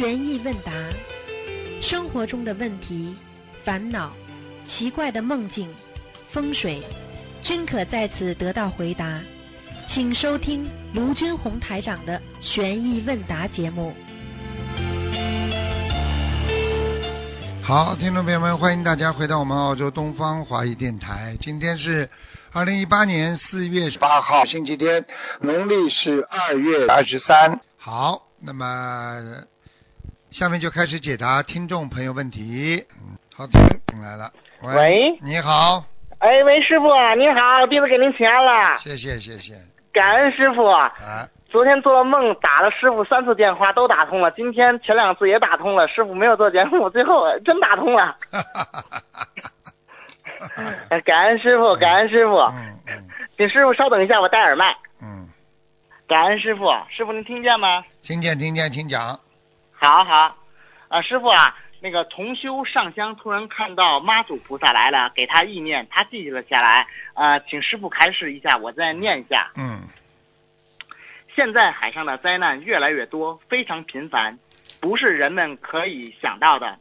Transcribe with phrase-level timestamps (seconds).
[0.00, 0.72] 悬疑问答，
[1.82, 3.14] 生活中的问题、
[3.64, 4.14] 烦恼、
[4.64, 5.74] 奇怪的梦境、
[6.30, 6.82] 风水，
[7.42, 9.20] 均可在此得到回答。
[9.86, 13.92] 请收听卢军红台长的悬疑问答节目。
[17.62, 21.36] 好，听众朋友们，欢迎大家回到我们澳洲东方华语电台。
[21.38, 22.08] 今天是
[22.52, 25.04] 二零一八年四月八号，星期天，
[25.42, 27.60] 农历是二月二十三。
[27.76, 29.44] 好，那么
[30.30, 32.84] 下面就开始解答听众朋友问题。
[32.90, 34.32] 嗯，好听来了。
[34.62, 35.84] 喂你好，
[36.18, 39.54] 哎，喂，师傅您好，弟子给您请安了，谢谢谢谢。
[39.92, 40.64] 感恩师傅。
[40.66, 40.92] 啊，
[41.50, 48.16] 昨天做了梦，打了师傅三次电话都打通了，今天前两次也打通了，师傅没有做节目，最后真打通了。
[48.30, 54.76] 哈哈哈哈哈哎感恩师傅，感恩师傅，嗯嗯请师傅稍等一下，我戴耳麦。
[55.02, 55.28] 嗯，
[56.06, 57.82] 感恩师傅，师傅您听见吗？
[58.02, 59.18] 听见听见，请讲。
[59.82, 60.36] 好好，
[60.88, 69.50] 啊，师傅啊，那个同修上香突然看到妈祖菩萨来了，给他意念，他记了下来，啊，请师傅开示一下，我再念一下。
[69.56, 69.80] 嗯
[71.34, 74.38] 现在海上的灾难越来越多，非常频繁，
[74.80, 76.78] 不是人们可以想到的。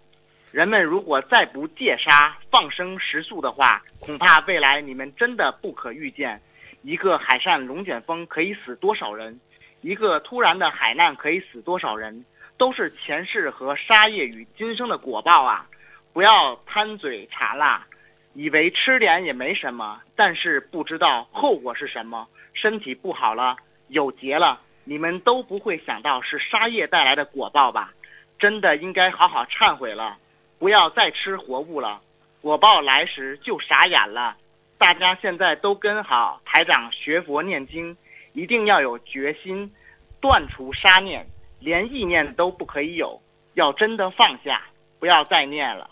[0.51, 6.41] 人们如果再不戒杀、放生食素的话，恐怕未来你们真的不可预见。
[6.81, 9.39] 一个海上龙卷风可以死多少人？
[9.79, 12.25] 一个突然的海难可以死多少人？
[12.59, 15.65] 都是前世和杀业与今生的果报啊！
[16.11, 17.87] 不要贪嘴馋啦，
[18.33, 22.27] 以为吃点也没什么，但是不知道后果是什么。
[22.53, 23.55] 身体不好了，
[23.87, 27.93] 有劫了，你们都不会想到是杀业带来的果报吧？
[28.37, 30.17] 真的应该好好忏悔了，
[30.57, 32.01] 不要再吃活物了，
[32.41, 34.35] 果报来时就傻眼了。
[34.77, 37.95] 大家现在都跟好台长学佛念经，
[38.33, 39.71] 一定要有决心，
[40.19, 41.25] 断除杀念，
[41.59, 43.21] 连意念都不可以有，
[43.53, 44.61] 要真的放下，
[44.99, 45.89] 不要再念了，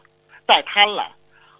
[0.48, 1.16] 再贪了，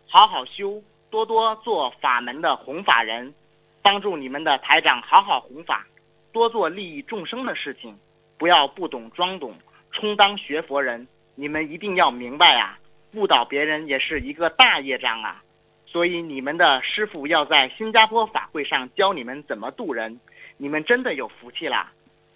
[0.08, 3.34] 好好修，多多做法门的弘法人，
[3.82, 5.86] 帮助你们的台长好好弘法，
[6.32, 7.98] 多做利益众生的事情，
[8.38, 9.54] 不要不懂装懂，
[9.92, 11.08] 充当学佛人。
[11.36, 12.80] 你们一定要明白啊，
[13.14, 15.44] 误导别人也是一个大业障啊。
[15.86, 20.20] 所以你们的师傅要在新加坡法会上教你们怎么渡人，
[20.58, 21.92] 你们真的有福气啦！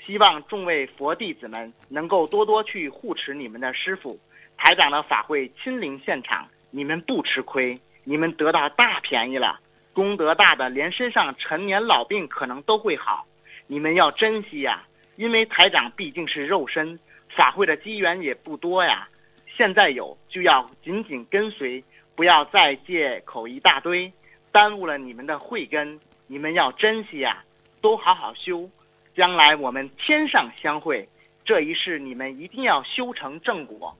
[0.06, 4.20] 希望众位佛弟子们能够多多去护持你们的师傅。
[4.58, 9.60] 台长的法会亲临现场，你们不吃亏，你们得到大便宜了。
[9.94, 13.26] 功德大的，连身上陈年老病可能都会好，
[13.68, 14.84] 你们要珍惜呀！
[15.18, 16.98] 因为台长毕竟是肉身，
[17.36, 19.08] 法会的机缘也不多呀。
[19.46, 21.84] 现在有就要紧紧跟随，
[22.16, 24.12] 不要再借口一大堆，
[24.52, 26.00] 耽误了你们的慧根。
[26.28, 27.44] 你们要珍惜呀，
[27.82, 28.70] 都好好修，
[29.16, 31.08] 将来我们天上相会。
[31.44, 33.98] 这一世你们一定要修成正果，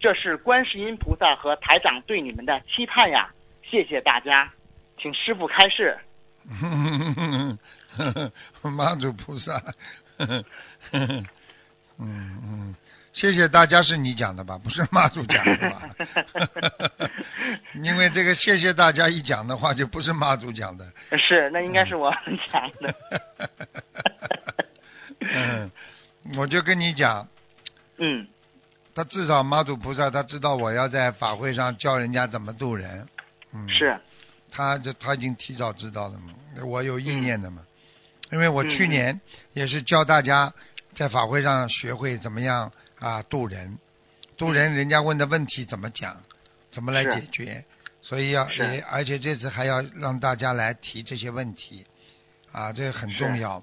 [0.00, 3.30] 这是观世音菩萨和台长对你们的期盼呀！
[3.62, 4.50] 谢谢大家，
[5.00, 5.98] 请师傅开示。
[8.62, 9.62] 妈祖菩萨，
[10.18, 11.26] 嗯
[11.98, 12.74] 嗯，
[13.12, 14.58] 谢谢大家，是你讲的吧？
[14.58, 15.82] 不是妈祖讲的吧？
[17.84, 20.90] 因为这个谢谢大家一讲的话，就不是妈祖讲的。
[21.18, 22.10] 是，那应该是我
[22.50, 22.94] 讲的。
[25.32, 25.70] 嗯，
[26.36, 27.28] 我就跟你讲，
[27.98, 28.26] 嗯，
[28.94, 33.06] 他至少妈祖菩萨他知道我要在法会上教人家怎么渡人。
[33.52, 34.00] 嗯，是，
[34.50, 37.66] 他就他已经提早知道了嘛，我有意念的嘛，
[38.32, 39.20] 因为我去年
[39.52, 40.52] 也是教大家
[40.94, 43.78] 在法会上学会怎么样啊渡人，
[44.36, 46.22] 渡人人家问的问题怎么讲，
[46.70, 47.64] 怎么来解决，
[48.00, 48.48] 所以要
[48.90, 51.84] 而且这次还要让大家来提这些问题。
[52.52, 53.62] 啊，这个很重要，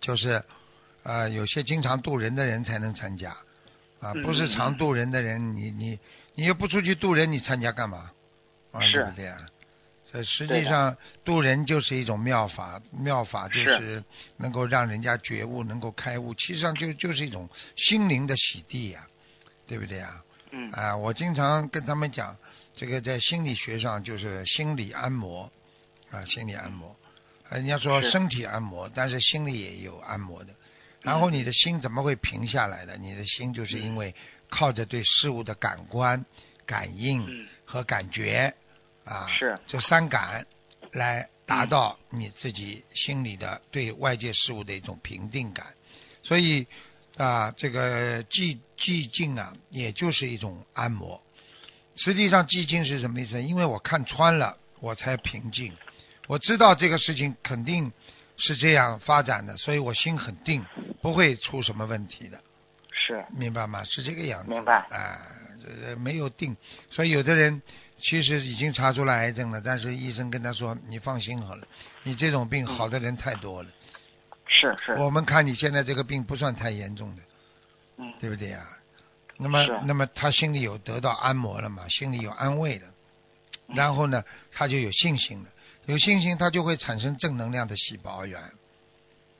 [0.00, 0.42] 就是
[1.02, 3.30] 呃有些经常渡人的人才能参加
[4.00, 5.98] 啊，嗯不是嗯常渡人的人，你你
[6.34, 8.10] 你又不出去渡人，你参加干嘛？
[8.72, 9.46] 啊，对不对啊？
[10.12, 14.04] 这实际上渡人就是一种妙法，妙法就是是
[14.36, 19.06] 能够让人家觉悟，能够开悟，其实上就就是一种心灵的洗涤呀、
[19.68, 20.24] 对不对啊？
[20.50, 22.36] 嗯啊，我经常跟他们讲，
[22.74, 25.52] 这个在心理学上就是心理按摩
[26.10, 26.88] 啊，心理按摩。
[27.48, 30.54] 啊人家说身体按摩，但是心里也有按摩的。
[31.02, 32.96] 然后嗯你的心怎么会平下来的？
[32.96, 34.14] 你的心就是因为
[34.48, 36.24] 靠着对事物的感官、
[36.66, 38.54] 感应嗯，和感觉
[39.04, 40.46] 啊，是这三感
[40.92, 45.74] 来达到你自己心里的对外界事物的一种平定感。
[46.22, 46.66] 所以
[47.16, 51.22] 啊，这个寂寂静啊，也就是一种按摩。
[51.96, 53.42] 实际上寂静是什么意思？
[53.42, 55.76] 因为我看穿了，我才平静。
[56.28, 57.92] 我知道这个事情肯定
[58.40, 60.64] 是这样发展的，所以我心很定，
[61.00, 62.40] 不会出什么问题的。
[62.92, 63.84] 是明白吗？
[63.84, 64.48] 是这个样子。
[64.48, 65.20] 明白啊，
[65.98, 66.56] 没有定，
[66.90, 67.60] 所以有的人
[67.98, 71.66] 其实已经查出来癌症了，但是医生跟他说：“你放心好了，
[72.02, 73.68] 你这种病好的人太多了。
[74.46, 77.22] 是是，我们看你现在这个病不算太严重的，
[77.98, 78.66] 嗯对不对呀？
[79.36, 82.88] 那么，那么他心里有得到按摩了嘛，心里有安慰了，
[83.68, 85.48] 然后呢，他就有信心了，
[85.86, 88.40] 有信心他就会产生正能量的细胞源，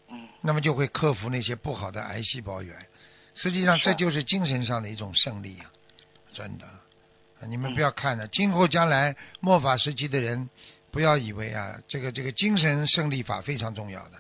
[0.08, 0.28] 嗯。
[0.40, 2.76] 那么就会克服那些不好的癌细胞源。
[3.34, 5.70] 实际上，这就是精神上的一种胜利啊！
[6.32, 10.50] 真的，啊你们嗯不要看了，今后将来末法时期的人，
[10.90, 14.19] 不要以为啊，这个这个精神胜利法非常重要的，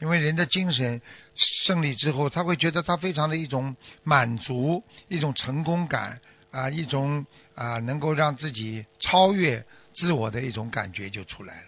[0.00, 1.02] 因为人的精神
[1.34, 6.20] 胜利之后，他会觉得他非常的一种满足，一种成功感
[6.50, 11.62] 啊，一种啊能够让自己超越自我的一种感觉就出来了。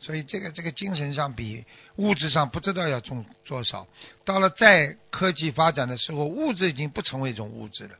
[0.00, 1.64] 所以这个这个精神上比
[1.96, 3.88] 物质上不知道要重多少。
[4.24, 7.90] 到了再科技发展的时候，物质已经不成为一种物质了。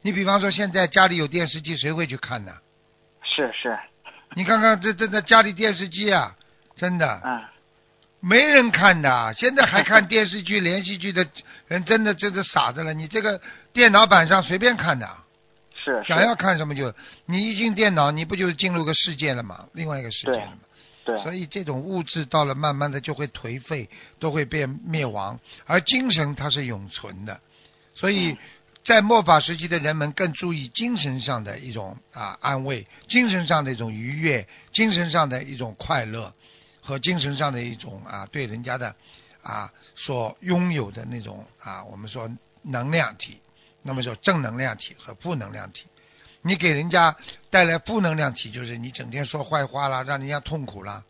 [0.00, 2.56] 你比方说，现在家里有电视机，谁会去看呢？
[3.22, 3.78] 是是，
[4.34, 6.36] 你看看这这这家里电视机啊，
[6.76, 7.44] 真的嗯
[8.18, 9.34] 没人看的。
[9.34, 11.28] 现在还看电视剧、 连续剧的
[11.68, 12.92] 人，真的真的傻的了。
[12.92, 13.40] 你这个
[13.72, 15.08] 电脑版上随便看的，
[15.92, 16.92] 是想要看什么就
[17.24, 19.68] 你一进电脑，你不就进入个世界了吗？
[19.72, 20.58] 另外一个世界了吗？
[21.04, 23.88] 对所以这种物质到了慢慢的就会颓废，
[24.18, 27.40] 都会变灭亡，而精神它是永存的。
[27.94, 28.38] 所以嗯
[28.82, 36.32] 在末法时期的人们更注意精神上的一种啊安慰，精神上的一种愉悦，精神上的一种快乐
[36.80, 38.94] 和精神上的一种啊对人家的
[39.42, 42.30] 啊所拥有的那种啊我们说
[42.62, 43.40] 能量体，
[43.86, 45.86] 那么叫正能量体和负能量体。
[46.42, 47.16] 你给人家
[47.50, 51.02] 带来负能量体，就是你整天说坏话啦，让人家痛苦啦。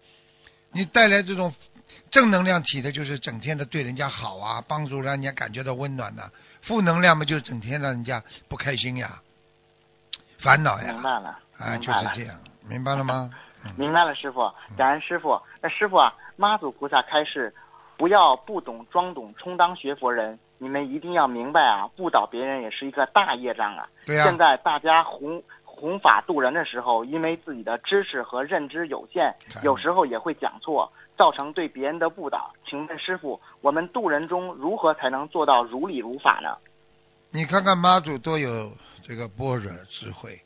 [0.71, 1.53] 你带来这种
[2.11, 6.31] 正能量体的，就是整天的对人家好啊，帮助让人家感觉到温暖呐、
[6.63, 9.21] 负能量嘛，就是整天让人家不开心呀、
[10.39, 11.77] 烦恼呀，明白了，啊。
[11.79, 13.31] 就是这样，明白了吗？
[13.77, 15.41] 明白了，师傅，感恩师傅。
[15.61, 17.53] 那师傅啊，妈祖菩萨开示，
[17.97, 20.39] 不要不懂装懂，充当学佛人。
[20.59, 23.89] 你们一定要明白啊，误导别人也是一个大业障啊。
[24.05, 32.53] 对呀、现在大家弘弘法度人的时候，因为自己的知识和认知有限，有时候也会讲错，造成对别人的误导。
[32.69, 36.57] 请问师傅，我们度人中如何才能做到如理如法呢？
[37.31, 40.41] 你看看妈祖多有这个般若智慧，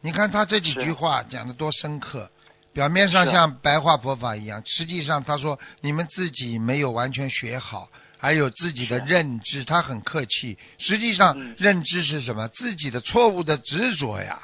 [0.00, 2.28] 你看他这几句话讲的多深刻，
[2.72, 7.86] 表面上像白话佛法一样，实际上他说你们自己没有完全学好，
[8.24, 10.56] 还有自己的认知，他很客气。
[10.78, 12.48] 实际上嗯认知是什么？
[12.48, 14.40] 自己的错误的执着呀，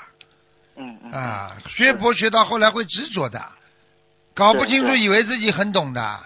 [0.76, 3.42] 嗯嗯，啊，学佛学到后来会执着的，
[4.34, 6.20] 搞不清楚以为自己很懂的。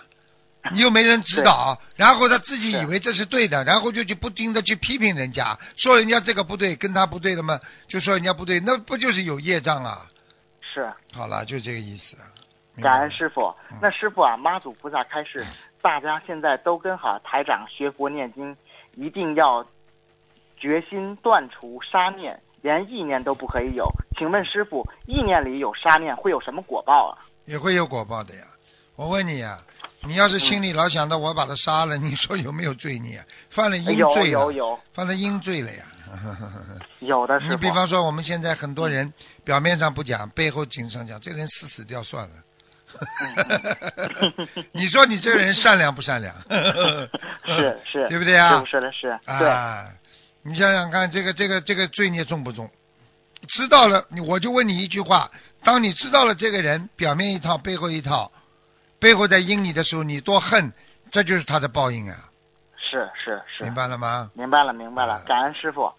[0.73, 10.11] 你又没人指导， 然后他自己以为这是对的，然后就去不停的去批评人家，说人家这个不对，跟他不对了嘛，就说人家不对，那不就是有业障啊？
[10.75, 10.93] 是。
[11.13, 12.17] 好了，就这个意思。
[12.83, 13.79] 感恩师傅嗯。
[13.81, 15.47] 那师傅啊，妈祖菩萨开示，
[15.85, 18.57] 大家现在都跟好台长学佛念经，
[18.95, 19.63] 一定要
[20.57, 23.87] 决心断除杀念，连意念都不可以有。
[24.19, 27.21] 请问师傅，意念里有杀念会有什么果报啊？
[27.45, 28.41] 也会有果报的呀。
[28.97, 29.59] 我问你呀，
[30.07, 33.23] 你要是心里老想着我把他杀了，你说有没有罪孽？
[33.51, 35.85] 犯了阴罪了，有有犯了阴罪了呀。
[37.01, 37.53] 有的师傅。
[37.53, 39.13] 你比方说，我们现在很多人
[39.45, 42.37] 表面上不讲，背后经常讲，这个人死死掉算了。
[44.73, 46.35] 你说你这个人善良不善良？
[47.45, 49.89] 是 是， 对不对啊师傅说的是，对，啊，
[50.43, 52.71] 你想想看，这个这个这个罪孽重不重？
[53.47, 55.31] 知道了，你我就问你一句话：
[55.63, 58.33] 当你知道了这个人表面一套，背后一套，
[58.99, 60.73] 背后在阴你的时候，你多恨，
[61.11, 62.17] 这就是他的报应啊！
[62.79, 64.31] 是是是，明白了吗？
[64.35, 65.93] 明白了，明白了啊，感恩师傅。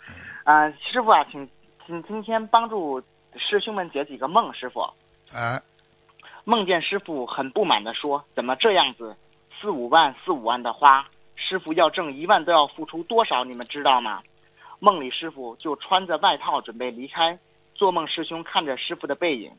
[0.44, 1.48] 啊、师傅啊，请
[1.86, 3.00] 请今天帮助
[3.38, 4.82] 师兄们解几个梦，师傅。
[5.32, 5.62] 啊，
[6.46, 9.18] 梦见师傅很不满的说：“怎么这样子？
[9.60, 13.44] 四五万四五万的花，师傅要挣一万都要付出多少？
[13.44, 14.22] 你们知道吗？”
[14.80, 17.40] 梦里师傅就穿着外套准备离开，
[17.74, 19.52] 做梦师兄看着师傅的背影，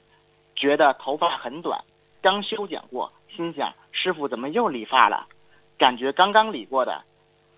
[0.54, 1.82] 觉得头发很短，
[2.22, 5.26] 刚修剪过，心想师傅怎么又理发了？
[5.78, 7.02] 感觉刚刚理过的，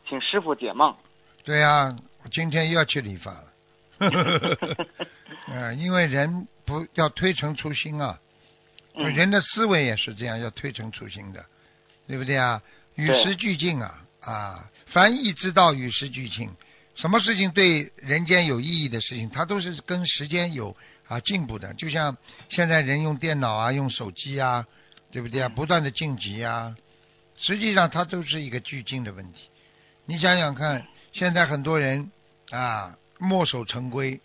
[0.08, 0.96] 请师傅解梦。
[1.44, 3.52] 对呀、我今天又要去理发了。
[5.48, 8.18] 啊， 因为人不要推陈出新啊，
[8.98, 11.46] 嗯，人的思维也是这样，要推陈出新的，
[12.06, 12.62] 对不对啊？
[12.94, 14.70] 与时俱进啊啊！
[14.84, 16.50] 凡易之道，与时俱进。
[16.96, 20.76] 什么事情对人间有意义的事情，它都是跟时间有
[21.06, 21.72] 啊进步的。
[21.74, 22.16] 就像
[22.48, 24.66] 现在人用电脑啊，用手机啊，
[25.12, 25.46] 对不对啊？
[25.46, 26.76] 嗯不断的晋级啊，
[27.36, 29.48] 实际上它都是一个俱进的问题。
[30.04, 32.10] 你想想看，现在很多人
[32.50, 34.20] 啊墨守成规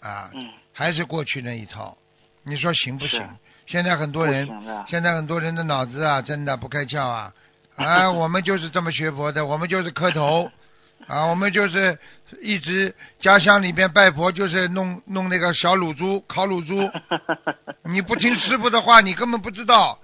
[0.00, 1.96] 啊，嗯，还是过去那一套，
[2.42, 3.28] 你说行不行是？
[3.66, 4.48] 现在很多人
[4.86, 7.32] 现在很多人的脑子啊，真的不开窍啊！
[7.76, 10.50] 啊， 我们就是这么学佛的，我们就是磕头
[11.06, 11.98] 啊，我们就是
[12.40, 16.90] 一直家乡里边拜佛，就是弄弄那个小卤猪，烤卤猪。
[17.82, 19.98] 你不听师傅的话，你根本不知道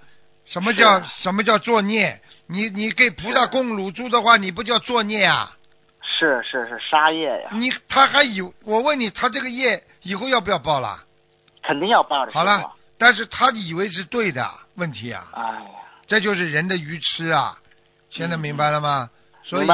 [0.45, 2.21] 什么叫什么叫作孽。
[2.47, 5.55] 你你给菩萨供卤猪的话，你不叫作孽啊？
[6.01, 11.03] 是是是杀业呀，你他还以我问你，他这个业以后要不要报了？
[11.61, 12.31] 肯定要报的。
[12.33, 15.27] 好了，但是他以为是对的问题啊。
[15.33, 15.69] 哎呀，
[16.05, 17.59] 这就是人的愚痴啊！
[18.11, 19.09] 现在明白了吗？
[19.41, 19.67] 所以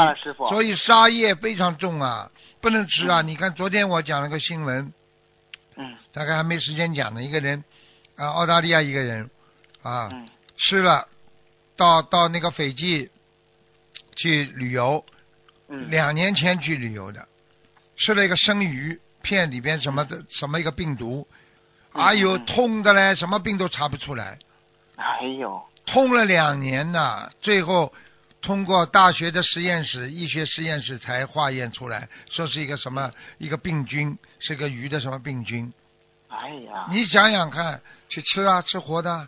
[0.50, 3.22] 所以杀业非常重啊，不能吃啊！
[3.22, 4.94] 嗯你看昨天我讲了个新闻，
[5.76, 7.24] 嗯大概还没时间讲呢。
[7.24, 7.64] 一个人
[8.16, 9.30] 啊，澳大利亚一个人
[9.82, 11.08] 啊，嗯吃了
[11.76, 13.10] 到到那个斐济
[14.16, 15.04] 去旅游，
[15.68, 17.28] 嗯，两年前去旅游的，
[17.98, 21.35] 吃了一个生鱼片，里边什么的什么一个病毒，嗯
[21.96, 22.46] 哎呦嗯。
[22.46, 24.40] 痛的嘞，什么病都查不出来。
[24.96, 27.94] 哎呦，痛了两年呐，最后
[28.42, 35.74] 通过大学的实验室、医学实验室才化验出来，说是一个什么一个病菌，是个鱼的什么病菌。
[36.28, 39.28] 哎呀，你想想看，去吃啊，吃活的，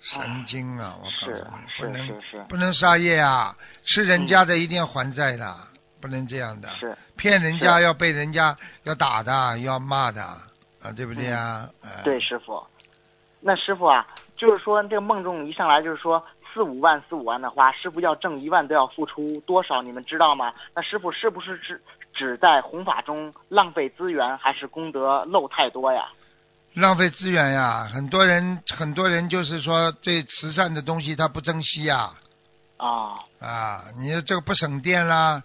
[0.00, 0.96] 神经啊！
[1.00, 5.56] 我告诉你，不能不能杀业啊，吃人家的一定要还债的，
[6.00, 10.38] 不能这样的，是，骗人家要被人家要打的，要骂的
[10.82, 11.68] 啊，对不对啊？
[11.82, 12.62] 哎对，师傅。
[13.40, 14.06] 那师傅啊，
[14.36, 19.80] 就是说这个梦中一上来就是说四五万四五万的花，师傅要挣一万都要付出多少？
[19.82, 20.52] 你们知道吗？
[20.74, 21.80] 那师傅是不是只
[22.12, 26.08] 只在弘法中浪费资源，还是功德漏太多呀？
[26.74, 32.10] 浪费资源呀，很多人很多人就是说对慈善的东西他不珍惜呀，
[32.76, 35.42] 啊，啊，你这个不省电啦，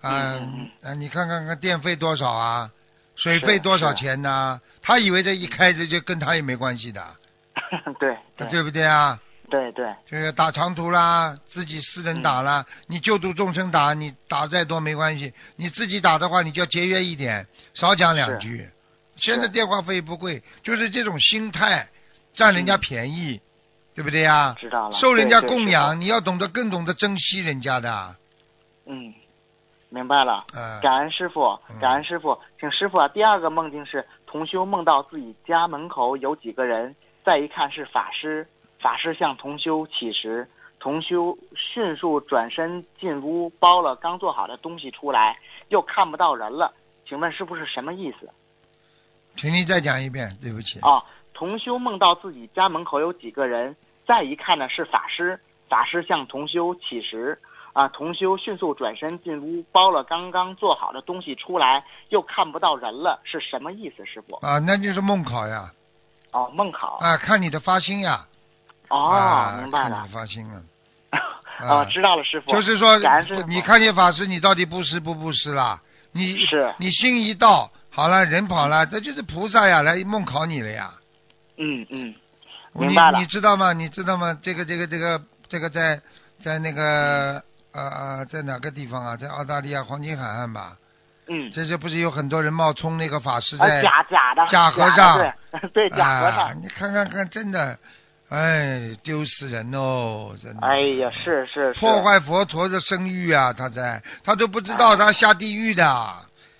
[0.00, 2.70] 啊嗯嗯啊，你看看看电费多少啊，
[3.16, 7.02] 水费多少是钱呢、他以为这一开着就跟他也没关系的，
[7.98, 8.46] 对对。
[8.48, 9.18] 对不对啊？
[9.48, 12.84] 对对，这个打长途啦，自己私人打啦，嗯。
[12.88, 18.68] 你救度众生打，你打再多没关系，你自己打的话，你就要节约一点，少讲两句。
[19.14, 21.88] 现在电话费不贵，就是这种心态，
[22.34, 23.40] 占人家便宜，
[23.94, 24.56] 对不对呀？
[24.58, 24.94] 知道了。
[24.94, 28.16] 受人家供养，你要懂得更懂得珍惜人家的。
[28.84, 29.14] 嗯，
[29.88, 30.44] 明白了。
[30.56, 33.08] 嗯，感恩师傅嗯，感恩师傅，请师傅啊。
[33.08, 38.46] 第二个梦境是同修梦到自己家门口有几个人，再一看是法师，
[38.80, 40.48] 法师向同修乞食，
[40.80, 45.38] 同修迅速转身进屋，包了刚做好的东西出来，
[45.68, 46.72] 又看不到人了。
[47.08, 48.28] 请问师傅是什么意思？
[49.36, 50.80] 请你再讲一遍，对不起。
[50.80, 51.02] 啊，
[51.32, 53.76] 同修梦到自己家门口有几个人，
[54.06, 55.38] 再一看呢是法师，
[55.68, 57.38] 法师向同修乞食，
[57.76, 64.36] 啊，同修迅速转身进屋，包了刚刚做好的东西出来，又看不到人了，是什么意思，师傅？
[64.36, 65.70] 啊，那就是梦考呀，
[66.30, 66.96] 哦，梦考。
[67.02, 68.26] 啊，看你的发心呀，
[68.88, 70.18] 哦，啊，明白了看你的。
[70.18, 70.46] 发心
[71.10, 71.20] 啊，
[71.60, 72.50] 啊，知道了，师傅。
[72.50, 72.98] 就是说
[73.46, 75.82] 你看见法师，你到底布施不布施啦？
[76.12, 80.94] 你是你心一到，好了，人跑了，这就是菩萨呀，来梦考你了呀。
[81.58, 82.14] 嗯嗯，
[82.72, 83.74] 你明白了你知道吗？
[83.74, 84.38] 你知道吗？
[84.40, 86.00] 这个这个这个这个在
[86.38, 87.42] 在那个
[87.76, 89.16] 呃呃在哪个地方啊？
[89.16, 90.76] 在澳大利亚黄金海岸吧？
[91.28, 91.50] 嗯。
[91.50, 94.46] 这是不是有很多人冒充那个法师啊，在假假的。
[94.46, 97.78] 假和尚对 对，假和啊尚。，你看看看，真的，
[98.28, 100.66] 哎，丢死人哦，真的。
[100.66, 101.80] 哎呀，是是是。
[101.80, 103.52] 破坏佛陀的声誉啊！
[103.52, 106.16] 他在，他都不知道他下地狱的。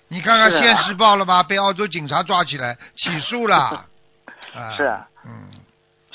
[0.09, 1.43] 你看看《现实报》了吧？
[1.43, 3.85] 被澳洲警察抓起来起诉了。
[4.55, 5.49] 啊、是，嗯，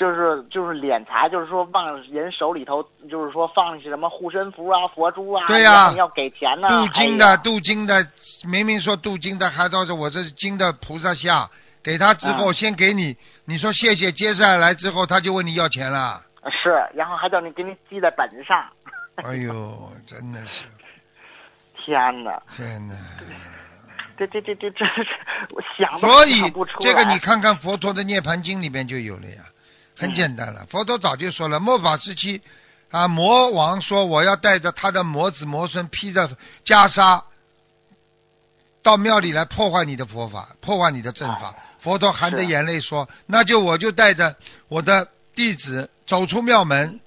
[0.03, 6.67] 就是就是敛财，就是说往人手里头，就是说放些什么护身符啊、佛珠啊，对呀你要给钱呢。
[6.67, 8.05] 镀金的，镀金的，
[8.43, 11.49] 明明说镀金的，还到着我这是金的菩萨像，
[11.81, 16.21] 给他之后嗯先给你，你说谢谢，接下来之后他就问你要钱了。
[16.61, 18.61] 是，然后还叫你给你记在本子上。
[19.23, 20.65] 哎呦， 真的是，
[21.85, 21.95] 天
[22.25, 22.93] 哪，天哪！
[24.19, 24.85] 这这这这这，
[25.55, 26.79] 我想都所以想不出来。
[26.81, 29.43] 这个你看看佛陀的涅盘经里边就有了呀，
[29.95, 30.65] 很简单了。
[30.69, 32.41] 佛陀早就说了，末法时期
[32.89, 36.29] 啊，魔王说我要带着他的魔子魔孙披着
[36.65, 37.23] 袈裟
[38.81, 41.55] 到庙里来破坏你的佛法，破坏你的正法。
[41.79, 46.99] 佛陀含着眼泪说：“那就我就带着我的弟子走出庙门，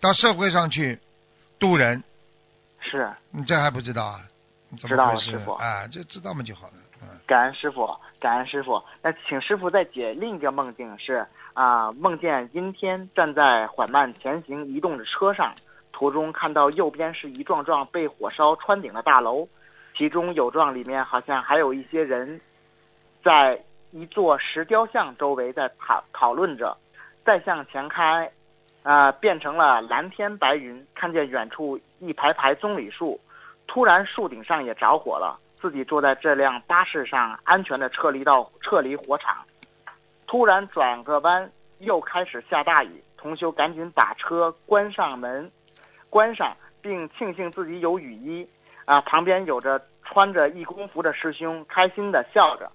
[0.00, 1.00] 到社会上去
[1.58, 2.04] 渡人。
[2.80, 4.20] 是你这还不知道啊？
[4.68, 5.86] 你怎知道了么回事师傅啊？
[5.88, 6.74] 就知道嘛就好了。
[7.26, 7.88] 感恩师傅，
[8.20, 8.82] 感恩师傅。
[9.02, 15.54] 那请师傅再解另一个梦境是啊，梦见阴天站在缓慢前行移动的车上，
[15.92, 19.46] 途中看到右边是一幢幢被火烧穿顶的大楼，
[19.96, 22.40] 其中有幢里面好像还有一些人
[23.22, 26.76] 在一座石雕像周围在讨讨论着。
[27.24, 28.30] 再向前开，
[28.82, 33.20] 啊、变成了蓝天白云，看见远处一排排棕榈树，
[33.66, 35.38] 突然树顶上也着火了。
[35.60, 39.44] 自己坐在这辆巴士上，安全的撤离到撤离火场。
[40.26, 41.50] 突然转个弯，
[41.80, 43.02] 又开始下大雨。
[43.16, 45.50] 同修赶紧把车关上门，
[46.08, 48.48] 关上，并庆幸自己有雨衣。
[48.84, 52.70] 啊，旁边有着穿着义工服的师兄，开心的笑着。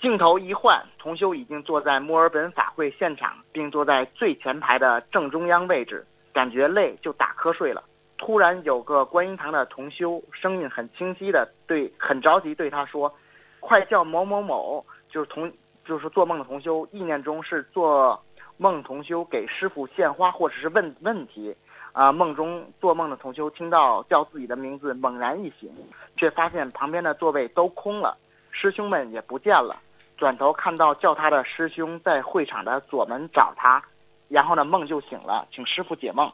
[0.00, 7.84] 镜头一换，同修已经坐在墨尔本法会现场，并坐在最前排的正中央位置，感觉累就打瞌睡了。
[8.24, 13.14] 突然有个观音堂的同修声音很清晰的对，很着急对他说
[13.60, 15.52] ：“快叫某某某，就是同
[15.84, 18.18] 就是做梦的同修，意念中是做
[18.56, 21.54] 梦同修给师傅献花或者是问问题。”
[21.92, 25.70] 啊，梦中做梦的同修听到叫自己的名字，猛然一醒，
[26.16, 28.16] 却发现旁边的座位都空了，
[28.50, 29.76] 师兄们也不见了。
[30.16, 33.84] 转头看到叫他的师兄在会场的左门找他，
[34.28, 36.32] 然后呢梦就醒了，请师傅解梦。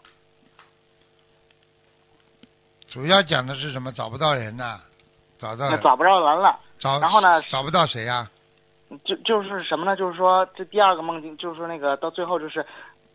[2.90, 3.92] 主要讲的是什么？
[3.92, 4.80] 找不到人呐、
[5.38, 8.28] 找到那找不着人了，找，然后呢找不到谁呀、
[9.04, 9.97] 就就是什么呢？
[9.97, 12.66] 就是说这第二个梦境，就是说那个到最后就是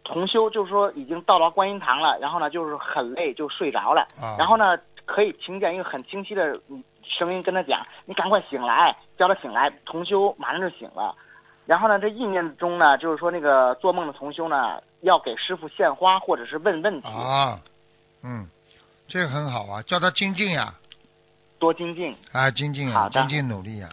[0.05, 4.37] 同修，就是说已经到了观音堂了，然后呢就是很累就睡着了，啊？
[4.39, 11.13] 然后呢可以听见一个很清晰的嗯声音跟他讲：“你赶快醒来！”叫他醒来，同修马上就醒了。
[11.65, 17.59] 然后呢，这意念中呢，就是说那个做梦的同修呢，要给师傅献花或者是问问题，啊，
[18.23, 18.47] 嗯，
[19.07, 20.73] 这个很好啊，叫他精进呀，
[21.59, 22.15] 多精进。
[22.31, 23.89] 啊，精进呀，好的精进努力呀，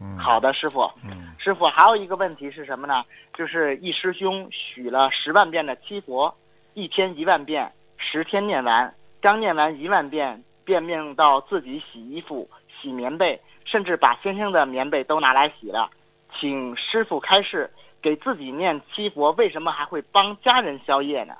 [0.00, 0.90] 嗯，好，的，师傅。
[1.04, 3.04] 嗯，师傅还有一个问题是什么呢？
[3.36, 6.34] 就是一师兄许了十万遍的七佛，
[6.74, 12.48] 一天一万遍，十天念完，刚念完一万遍，便命到自己洗衣服、
[12.80, 15.90] 洗棉被，甚至把先生的棉被都拿来洗了。
[16.38, 21.34] 请师傅开示，给自己念七佛，为什么还会帮家人消业呢？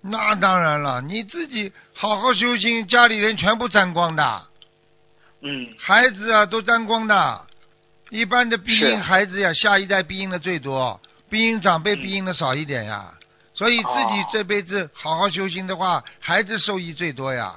[0.00, 4.46] 那当然了，你自己好好修心，家里人全部沾光的，
[5.40, 7.46] 嗯，孩子啊都沾光的，
[8.10, 8.90] 一般的庇是。
[8.90, 12.00] 荫孩子呀，下一代庇荫的最多，庇荫长辈嗯。
[12.00, 13.14] 庇荫的少一点呀。
[13.54, 17.56] 所以自己哦这辈子好好修心的话，孩子受益最多呀。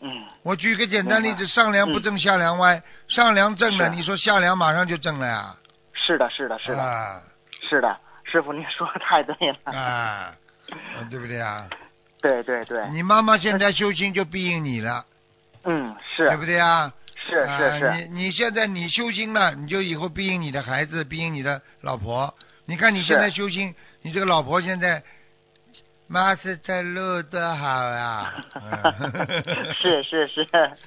[0.00, 0.10] 嗯，
[0.42, 5.56] 我举个简单例子，上梁不正下梁歪，上梁正了，你说下梁马上就正了呀？
[5.94, 7.22] 是的，是的，是的，啊。
[7.66, 7.96] 是的，
[8.30, 9.58] 师傅您说的太对了。
[9.64, 10.34] 啊，
[10.96, 11.68] 呃 对不对啊？
[12.20, 15.04] 对对对，你妈妈现在修心就庇应你了，
[15.64, 16.26] 嗯，是。
[16.28, 16.92] 对不对啊？
[17.26, 22.34] 是是是，啊你你现在你修心了，你就以后庇应你的孩子，庇应你的老婆。
[22.66, 25.02] 你看你现在修心，你这个老婆现在
[26.06, 28.34] 妈是在录的好呀。
[28.54, 29.74] 嗯。
[29.74, 30.46] 是是是。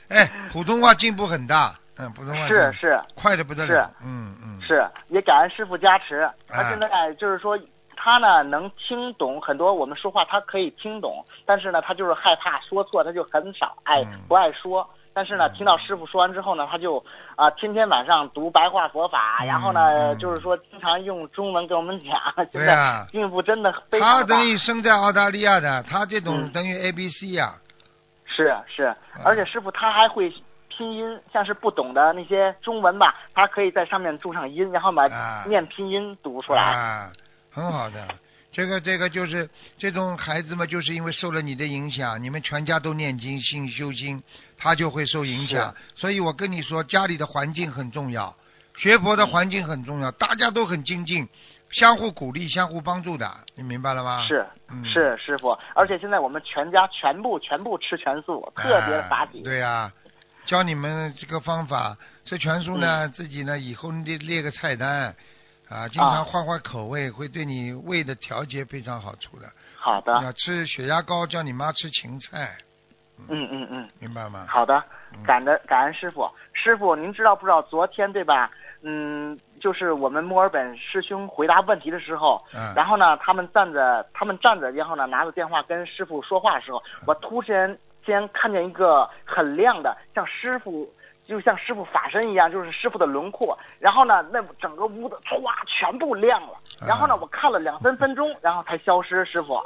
[0.09, 2.99] 哎，普通话进步很大，嗯，普通话是是。
[3.15, 6.27] 快的不得了，嗯嗯，是，也感恩师傅加持。
[6.47, 6.87] 他啊现在
[7.19, 7.57] 就是说，
[7.97, 14.87] 他呢能听懂很多我们说话，他可以听懂，但是呢，他就是害怕说错，他就很少爱嗯不爱说。
[15.13, 17.03] 但是呢，嗯听到师傅说完之后呢，他就
[17.35, 22.11] 啊、天天晚上读白话佛法，嗯然后呢，嗯就是说经常用中文跟我们讲。
[22.53, 23.07] 现在对啊。
[23.11, 24.23] 进步真的非常他。
[24.25, 27.55] 等于生在澳大利亚的，他这种嗯等于 A B C 呀、
[28.25, 30.31] 是是，而且师傅他还会
[30.69, 36.61] 拼音，像是不懂的那些中文吧，他可以在上面注上音，然后把啊念拼音读出来。
[36.61, 37.11] 啊，
[37.57, 38.07] 很好的。
[38.51, 44.21] 这个这个就是这种孩子嘛，就是因为受了你的影响，你们全家都念经、信修心，
[44.59, 45.73] 他就会受影响。
[45.95, 48.37] 所以我跟你说，家里的环境很重要，
[48.77, 51.27] 学佛的环境很重要，大家都很精进，
[51.71, 59.39] 相互鼓励、相互帮助的，你明白了吗？，是嗯，是师傅，而且现在我们全家全部全部吃全素，特别的法喜。
[59.39, 59.91] 啊对呀、
[60.45, 65.15] 教你们这个方法，吃全书嗯呢，自己呢以后列列个菜单，
[65.69, 69.47] 啊，经常换换口味，会对你胃的调节非常好处的。
[69.77, 72.57] 好的，要吃血压高，叫你妈吃芹菜，
[73.29, 73.47] 嗯。
[73.51, 74.45] 嗯嗯，明白吗？
[74.49, 74.83] 好的。
[75.13, 76.29] 嗯，感恩感恩师傅。
[76.53, 78.49] 师傅，您知道不知道昨天对吧？
[78.81, 82.73] 嗯，就是我们墨尔本师兄回答问题的时候，嗯。
[82.75, 90.91] 然后呢，他们站着，他们站着，然后呢，拿着电话跟师傅说话的时候，我突然间看见一个很亮的，像师傅，
[91.27, 93.57] 就像师傅法身一样，就是师傅的轮廓。
[93.79, 96.53] 然后呢，那整个屋子歘全部亮了。
[96.87, 99.25] 然后呢，啊我看了两三分钟，然后才消失。
[99.25, 99.61] 师傅，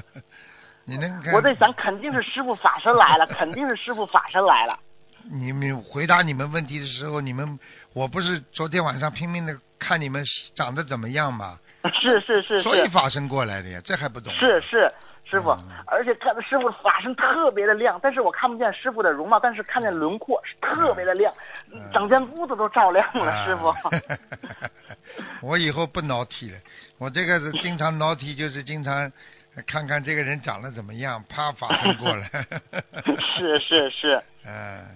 [0.84, 1.32] 你能看？
[1.34, 4.78] 我在想，肯定是师傅法身来了， 肯定是师傅法身来了。
[5.30, 7.58] 你们回答你们问题的时候，你们
[7.94, 10.22] 我不是昨天晚上拼命的看你们
[10.54, 11.58] 长得怎么样吗，
[12.02, 14.36] 是是是所以法身过来的呀，这还不懂啊？
[14.38, 14.92] 是是
[15.34, 21.34] 师傅嗯，而且看着师傅法身特别的亮，但是我看不见师傅的容貌，但是看见轮廓是特别的亮，
[21.72, 23.74] 嗯整间屋子都照亮了，啊师傅。
[25.42, 26.58] 我以后不挠体了，
[26.98, 29.10] 我这个是经常挠体，就是经常
[29.66, 32.30] 看看这个人长得怎么样，啪法身过来。
[33.34, 34.86] 是是是，嗯，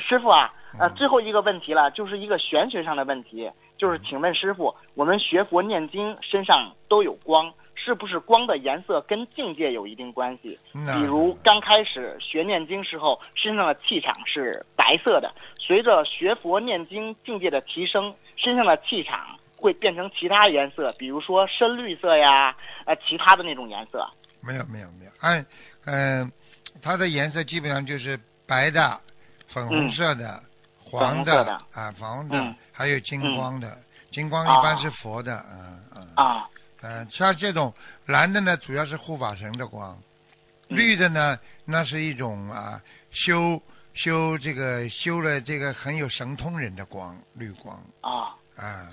[0.00, 7.54] 师傅啊，呃，嗯最后一个问题了，就是一个玄学上的问题，就是请问师傅，我们学佛念经身上都有光，
[7.84, 10.58] 是不是光的颜色跟境界有一定关系？
[10.72, 24.08] 那比如刚开始学念经时候，身上的气场是白色的，随着学佛念经境界的提升，身上的气场会变成其他颜色，比如说深绿色呀，呃，其他的那种颜色。
[24.40, 25.44] 没有没有没有，按
[25.84, 26.32] 嗯、
[26.80, 28.98] 它的颜色基本上就是白的、
[29.46, 30.42] 粉红色的、
[30.82, 33.76] 黄的啊黄的，嗯还有金光的。
[34.10, 36.48] 金光啊一般是佛的，嗯嗯啊
[36.86, 37.72] 嗯，像这种
[38.04, 39.96] 蓝的呢，主要是护法神的光；
[40.68, 43.62] 嗯绿的呢，那是一种啊修
[43.94, 48.88] 修这个修了这个很有神通人的光，绿光啊，啊。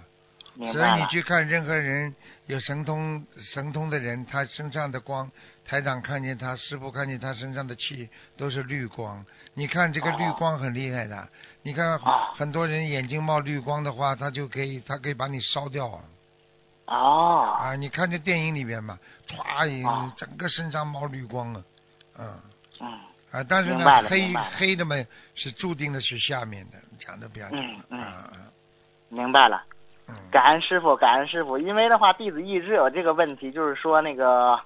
[0.72, 2.14] 所以你去看任何人
[2.46, 5.30] 有神通神通的人，他身上的光，
[5.66, 9.26] 台长看见他，师傅看见他身上的气都是绿光。
[9.54, 11.28] 你看这个哦绿光很厉害的，
[11.62, 16.04] 你看哦很多人眼睛冒绿光的话，他就可以他可以把你烧掉啊。
[16.92, 21.64] 哦，啊，你看这电影里边嘛，歘，整个身上冒绿光啊，
[22.20, 22.28] 嗯
[22.82, 22.88] 嗯。
[23.32, 24.94] 啊，但是呢黑黑的嘛
[25.36, 28.52] 是注定的是下面的，讲都不要讲了嗯嗯
[29.08, 29.64] 明白了。
[30.10, 31.58] 嗯，感恩师傅，感恩师傅。
[31.58, 34.60] 因为的话，弟子一直有这个问题，就是说那个，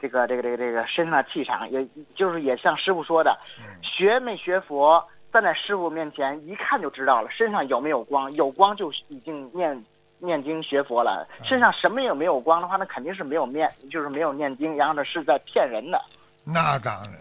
[0.00, 3.64] 这个这个这个这个身上的气场，也就是也像师傅说的，嗯。
[3.82, 9.84] 学没学佛，站在师傅面前一看就知道了，身上有没有光，有光就已经念
[10.22, 11.26] 念经学佛了。
[11.38, 16.00] 嗯身上什么也没有光的话，那肯定是没有念，就是没有念经，然后呢是在骗人的。
[16.44, 17.20] 那当然，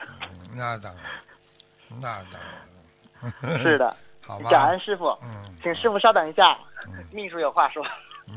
[0.00, 0.06] 嗯
[0.56, 1.04] 那当然，
[2.00, 2.40] 那当
[3.52, 5.30] 然， 是，的， 好吧，感恩师傅，嗯，
[5.62, 6.58] 请师傅稍等一下，
[6.88, 7.82] 嗯，秘书有话说。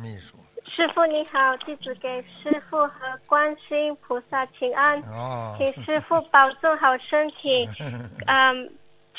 [0.02, 7.68] 秘书，师傅你好，弟子给师傅和观世音菩萨请安，哦，请师傅保重好身体，
[8.26, 8.72] 嗯，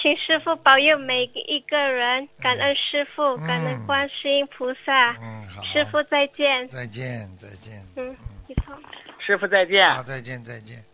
[0.05, 3.47] 请师傅保佑每一个人，感恩师傅，嗯。
[3.47, 8.14] 感恩观世音菩萨，嗯，好，师傅再见，再见，再见，嗯，
[8.47, 8.79] 你好。
[9.19, 9.88] 师傅再见。
[9.95, 10.85] 好，再见，再见。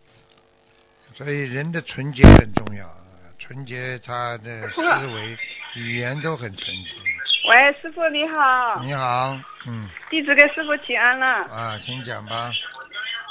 [1.13, 3.03] 所以人的纯洁很重要啊，
[3.37, 5.37] 纯洁他的思维、
[5.75, 6.95] 语言都很纯洁。
[7.49, 11.27] 喂，师傅你好，你好，嗯，弟子给师傅请安了。
[11.53, 12.49] 啊，请讲吧，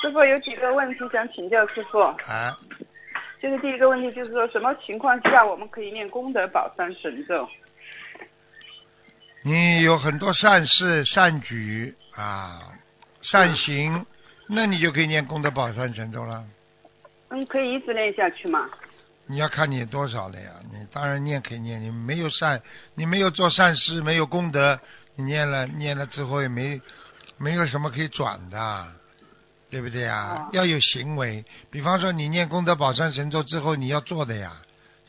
[0.02, 2.54] 师傅有几个问题想请教师傅，啊，
[3.42, 7.48] 就是第一个问题就是说什么情况下我们可以念功德宝山神咒？
[9.42, 12.60] 你有很多善事、善举啊，
[13.22, 14.04] 善行，
[14.46, 16.44] 那你就可以念功德宝山神咒了。
[17.30, 18.68] 嗯，可以一直念下去吗？
[19.24, 22.60] 你要看你多少了呀，你当然念可以念，你没有善，
[22.94, 24.78] 你没有做善事，没有功德，
[25.14, 26.82] 你念了念了之后也没
[27.38, 28.86] 没有什么可以转的，
[29.70, 30.34] 对不对呀？
[30.36, 34.56] 哦要有行为，比方说你念功德宝山神咒之后，你要做的呀，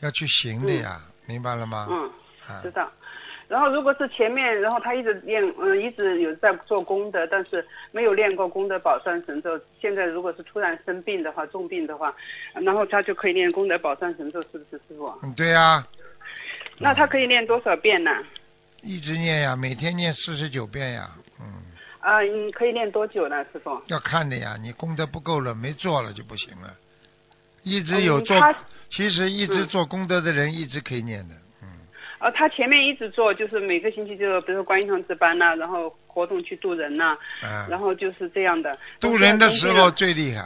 [0.00, 1.88] 要去行的呀，明白了吗？
[1.90, 2.10] 嗯，
[2.46, 2.90] 啊知，道。
[3.48, 9.60] 然后如果是前面，然后他一直练，嗯，一直有在做功德，但是没有练过功德宝山神咒。
[9.78, 12.14] 现在如果是突然生病的话，重病的话，
[12.54, 15.04] 然后他就可以练功德宝山神咒，是不是师傅？
[15.22, 15.86] 嗯，对呀，
[16.78, 18.10] 那他可以练多少遍呢？
[18.80, 21.62] 一直念呀，每天念四十九遍呀，嗯，
[22.02, 23.80] 啊，你可以练多久呢，师傅？
[23.86, 26.74] 要看的呀，你功德不够了，没做了就不行了。
[27.62, 28.36] 一直有做，
[28.90, 31.68] 其实一直嗯做功德的人一直可以念的，嗯。
[32.18, 38.76] 呃，他前面一直做，就是每个星期就比如说观音堂值班呐、然后活动去渡人呐、啊，然后就是这样的。
[38.98, 40.44] 渡人的时候最厉害，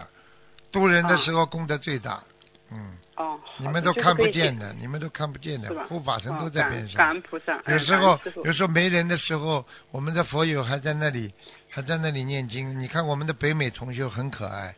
[0.71, 2.23] 渡人的啊时候功德最大。
[2.71, 7.09] 嗯，哦，你们都看不见的，你们都看不见的，护法神都在边上。
[7.09, 7.55] 恩菩萨。
[7.55, 11.33] 有哎时候有时候没人的时候，我们的佛友还在那里，
[11.69, 12.79] 还在那里念经。
[12.79, 14.77] 你看我们的北美同修很可爱，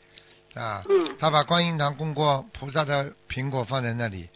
[0.54, 4.28] 啊，嗯他把观音堂供过菩萨的苹果放在那里，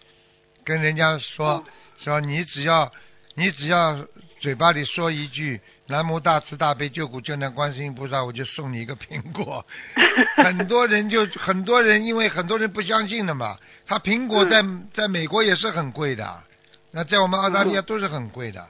[0.64, 1.64] 跟人家说、哦
[1.98, 2.90] 说你只要
[3.34, 3.96] 你只要
[4.40, 5.60] 嘴巴里说一句
[5.92, 9.66] 南无大慈大悲救苦救难观世音菩萨，我就送你一个苹果。
[10.42, 16.42] 很多人就很多人因为很多人不相信的嘛，他苹果在、在美国也是很贵的，
[16.92, 18.66] 那在我们澳大利亚都是很贵的，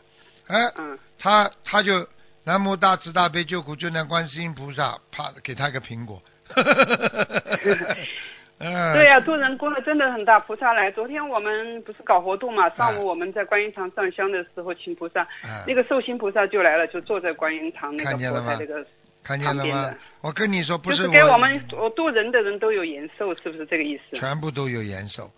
[0.48, 2.08] 哎，嗯，他他就
[2.42, 6.20] 南无大慈大悲救苦救难观世音菩萨，啪给他一个苹果。
[8.64, 10.88] 嗯，对呀、渡人功德真的很大，菩萨来。
[10.92, 18.86] 昨天我们不是搞活动嘛，上哎午我们在观音堂上香的时候，请菩萨，哎那个寿星菩萨就来了，就坐在观音堂那个看见了吗佛台那个
[19.24, 19.92] 看见了吗？
[20.20, 24.16] 我跟你说，不就是给我们我渡人的人都有延寿，是不是这个意思？
[24.16, 25.28] 全部都有延寿。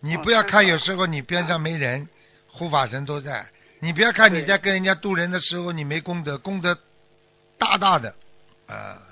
[0.00, 2.08] 你哦不要看，有时候你边上没人，
[2.46, 3.44] 护法神都在。
[3.80, 6.76] 你不要看你在跟人家渡人的时候你没功德，功德
[7.58, 8.14] 大大的，
[8.66, 9.02] 啊，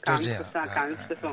[0.00, 0.18] 感
[0.74, 1.28] 感恩师傅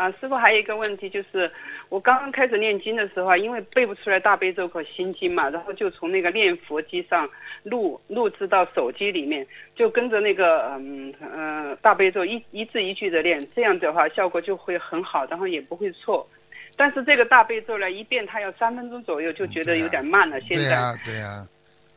[0.00, 0.14] 啊。
[0.20, 1.50] 师傅还有一个问题就是，
[1.88, 7.28] 我刚刚开始念经的时候啊，因为背不出来大悲咒和心经嘛，然后就从那个念佛机上
[7.62, 16.26] 录录制到手机里面，就跟着那个嗯呃大悲咒一一字一句的念，这样的话效果就会很好，然后也不会错。
[16.76, 20.40] 但是这个大悲咒呢，一遍它要三分钟左右，就觉得有点慢了。
[20.40, 21.46] 现在，对呀、对呀、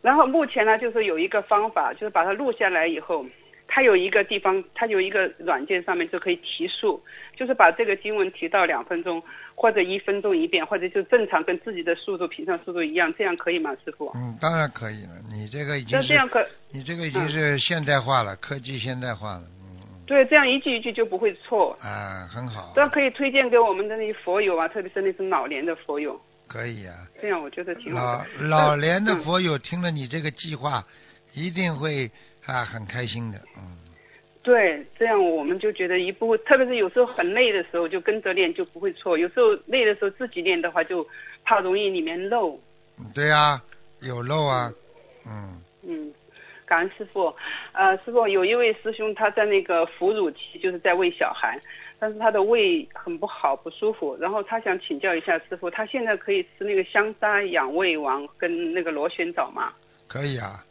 [0.01, 3.25] 然后目前呢，就是有一个方法，就是把它录下来以后，
[3.67, 7.01] 它有一个地方，它有一个软件上面就可以提速，
[7.35, 9.21] 就是把这个经文提到两分钟
[9.55, 14.11] 或者一分钟一遍，或者就正常跟自己的速度、平常速度一样，这样可以吗，师傅？
[14.15, 15.11] 嗯，当然可以了。
[15.31, 21.75] 你这个已经是这样可你这个已经是现代化了，科技现代化了，嗯对，这样一句一句就不会错。
[21.81, 26.93] 嗯啊，很好这，样可以推荐给我们的那些佛友啊，特别是那些老年的佛友，可以啊。
[27.21, 28.47] 这样我觉得挺好老的。
[28.47, 30.83] 老年的嗯佛友听了你这个计划，
[31.33, 32.11] 一定会
[32.45, 33.77] 啊很开心的，嗯。
[34.41, 39.17] 对，这样我们就觉得一步，特别是有时候很累的时候，就跟着练就不会错。
[39.17, 41.07] 有时候累的时候自己练的话，就
[41.45, 42.59] 怕容易里面漏。
[42.99, 43.63] 嗯对啊、
[44.01, 44.69] 有漏啊，
[45.25, 46.13] 嗯，嗯，
[46.65, 47.33] 感恩师傅。
[47.71, 51.57] 呃，师傅有一位师兄他在那个哺乳期，就是在喂小孩，
[51.97, 54.15] 但是他的胃很不好，不舒服。
[54.19, 59.71] 然后他想请教一下师傅，他现在可以吃那个香砂养胃丸跟那个螺旋藻吗？
[60.07, 60.63] 可以啊，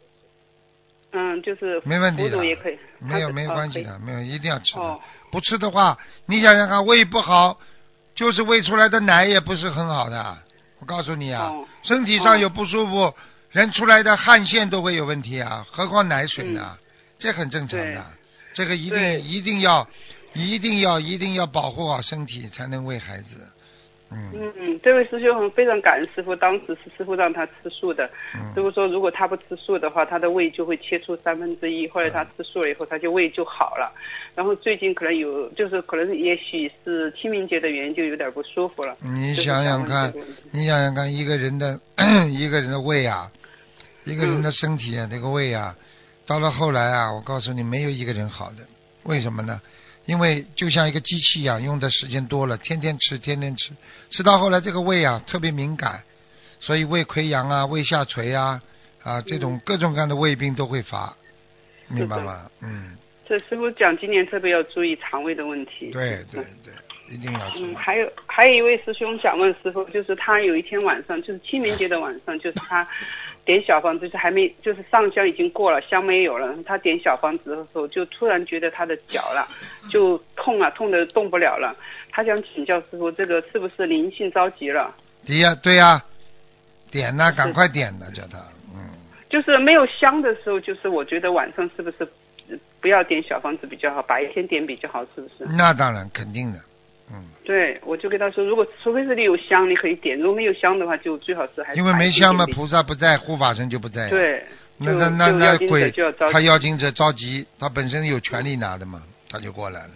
[1.13, 4.81] 嗯，就是没问题的也可以，没有没关系的，没有一定要吃的。
[4.81, 4.99] 哦，
[5.31, 7.59] 不吃的话，你想想看，胃不好，
[8.15, 10.37] 就是喂出来的奶也不是很好的。
[10.79, 13.13] 我告诉你啊，哦身体上有不舒服，
[13.51, 16.77] 人出来的汗腺都会有问题啊，何况奶水呢？
[17.19, 18.05] 这很正常的，
[18.51, 19.87] 这个一定一定要
[20.33, 23.47] 一定要一定要保护好身体，才能喂孩子。
[24.15, 28.05] 嗯嗯嗯，这位师兄很非常感恩师傅，当时是师傅让他吃素的。
[28.07, 28.11] 师
[28.55, 31.87] 嗯，傅说，如果他不吃素的话，他的胃就会切出三分之一。
[31.87, 33.91] 后来他吃素了以后，他就胃就好了。
[34.35, 38.97] 然后最近可能有，就是可能也许是清明节的原因，就有点不舒服了。
[39.01, 40.13] 你想想看
[40.51, 41.79] 你想想看，一个人的
[42.29, 43.31] 一个人的胃啊，
[44.05, 45.75] 一个人嗯的身体啊，这个胃啊，
[46.25, 48.57] 到了后来啊，我告诉你，没有一个人好的。
[49.03, 49.61] 为什么呢？
[50.05, 53.71] 因为就像一个机器一样，用的时间多了，天天吃，天天吃，
[54.09, 56.03] 吃到后来这个胃啊特别敏感，
[56.59, 58.61] 所以胃溃疡啊、胃下垂啊
[59.01, 61.15] 啊这种各种各样的胃病都会发，
[61.87, 62.49] 明白吗？
[62.61, 65.91] 嗯，这师傅讲今年特别要注意肠胃的问题。
[65.91, 66.73] 对对对，
[67.15, 67.75] 一定要注嗯，意。
[67.75, 72.85] 还有还有一位师兄想问师傅，就是他有一天晚上，就是清明节的晚上，就是他
[73.45, 76.55] 点小房子，就是还没，就是上香已经过了，香没有了。
[76.65, 79.47] 他点小房子的时候，就突然觉得他的脚了，
[79.91, 81.75] 就痛了，痛的动不了了。
[82.09, 84.93] 他想请教师傅，这个是不是灵性着急了？
[85.25, 86.01] 第一，对呀、
[86.91, 88.37] 点呐、赶快点呐、叫他，
[88.73, 88.79] 嗯。
[89.29, 91.97] 就是没有香的时候，就是我觉得晚上是不是
[92.49, 95.45] 呃不要点小房子比较好，白天点比较好，是不是？
[95.57, 96.59] 那当然，肯定的，
[97.13, 104.43] 嗯，对，我就跟他说，如果除非是你有香，你可以点；如果没有香的话，就最好是还是因为没香嘛，菩萨不在，护法神就不在。，对，
[104.79, 105.93] 那那那那鬼
[106.31, 109.91] 他妖精者着急，他本身有权利拿的嘛，他就过来了。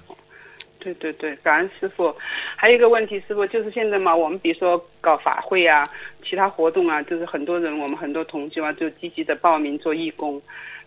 [0.79, 2.15] 对对对，感恩师傅。
[2.55, 5.89] 还有一个问题，师傅就是现在嘛，我们比如说搞法会啊，
[6.23, 10.41] 其他活动啊，就是很多人，我们很多同学啊，就积极的报名做义工。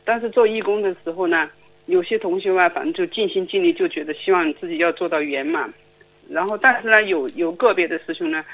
[0.05, 1.51] 但是做义工的时候呢，
[1.87, 5.71] 有些同学啊，反正就尽心尽力，就觉得希望自己要做到圆满。
[6.31, 8.45] 然后，但是呢，有有个别的师兄呢，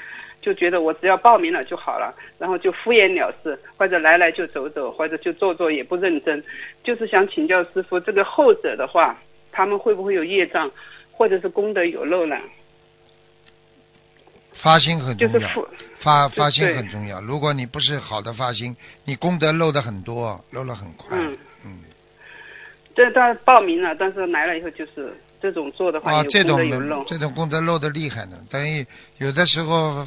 [0.41, 6.43] 就觉得我只要报名了就好了，然后就敷衍了事，或者来来就走走，或者就做做也不认真。
[6.83, 9.15] 就是想请教师傅，这个后者的话，
[9.51, 10.71] 他们会不会有业障，
[11.11, 12.35] 或者是功德有漏呢？
[14.53, 15.67] 发心很重要，就是
[15.99, 17.21] 发发心很重要。
[17.21, 21.15] 如果你不是好的发心，你功德漏的很多，漏了很快。
[21.15, 21.79] 嗯嗯
[22.95, 28.85] 这他报名了，但是来了以后就是这种做的话啊，有这种有漏，这种功德漏的厉害呢，等于
[29.17, 30.05] 有的时候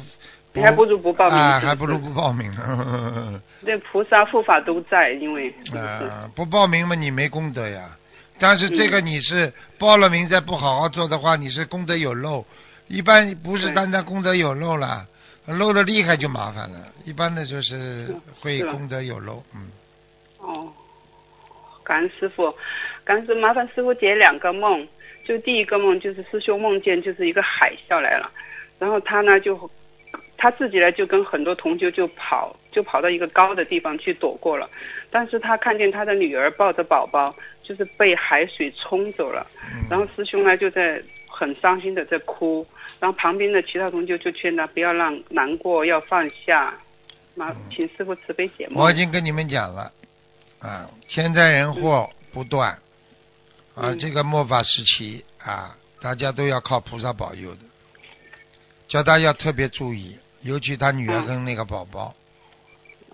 [0.53, 1.37] 你还不如不报名。
[1.37, 3.41] 啊，还不如不报名呢。
[3.65, 5.53] 这菩萨护法都在，因为？
[5.73, 7.97] 啊，不报名嘛，你没功德呀。
[8.37, 12.43] 但是这个你是报了名再不好好做的话，你是功德有漏。
[12.87, 15.07] 一般不是单单功德有漏了，
[15.45, 16.91] 漏的厉害就麻烦了。
[17.05, 19.69] 一般的就是会功德有漏，嗯。
[20.39, 20.67] 哦，
[21.83, 22.53] 感恩师傅，
[23.05, 24.85] 感恩师麻烦师傅解两个梦。
[25.23, 28.31] 就第一个梦就是师兄梦见就是一个海啸来了，
[28.79, 29.69] 然后他呢就
[30.37, 34.69] 他自己呢就跟很多同修就跑，就跑到一个高的地方去躲过了。
[35.09, 39.45] 但是他看见他的女儿抱着宝宝，就是被海水冲走了。
[39.89, 42.65] 然后师兄呢就在很伤心的在哭，
[42.99, 46.73] 然后旁边的其他同修就劝他不要让难过，要放下。
[47.33, 48.83] 妈，请师傅慈悲解梦。
[48.83, 49.91] 我已经跟你们讲了，
[50.59, 52.77] 啊，天灾人祸不断，
[53.75, 53.99] 啊，嗯。
[53.99, 57.59] 这个末法时期啊，大家都要靠菩萨保佑的，
[58.87, 62.15] 叫大家特别注意，尤其他女儿嗯跟那个宝宝，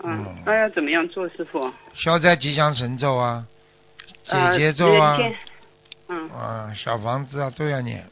[0.04, 0.26] 嗯。
[0.26, 1.72] 嗯，那要怎么样做，师傅？
[1.94, 3.46] 消灾吉祥神咒啊，
[4.26, 5.20] 解呃，结咒啊，
[6.08, 8.08] 嗯，啊，小房子啊都要念。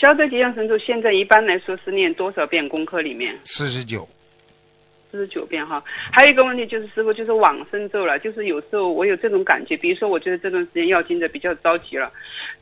[0.00, 3.36] 消灾吉祥神咒现在一般来说是念多少遍功课里面？
[3.44, 4.08] 四十九，
[5.10, 5.82] 四十九遍哈。
[6.12, 12.12] 还有一个问题就是师傅，就是往生咒了，就是有时候我有这种感觉，比如说我觉得这段时间要经的比较着急了，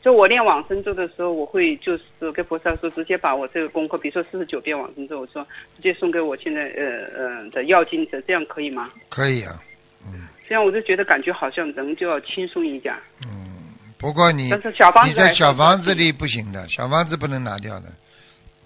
[0.01, 8.89] 就我念往生咒的时候，我会就是跟菩萨说，直接把我这个功课，比如说四十九遍往生咒，我说直接送给我现在呃呃的要经者，这样可以吗？
[9.09, 9.61] 可以啊，
[10.05, 17.91] 嗯这样我就觉得感觉好像人就要轻松一点，嗯，不过你但是小房子你在小房子里不行的，小房子不能拿掉的，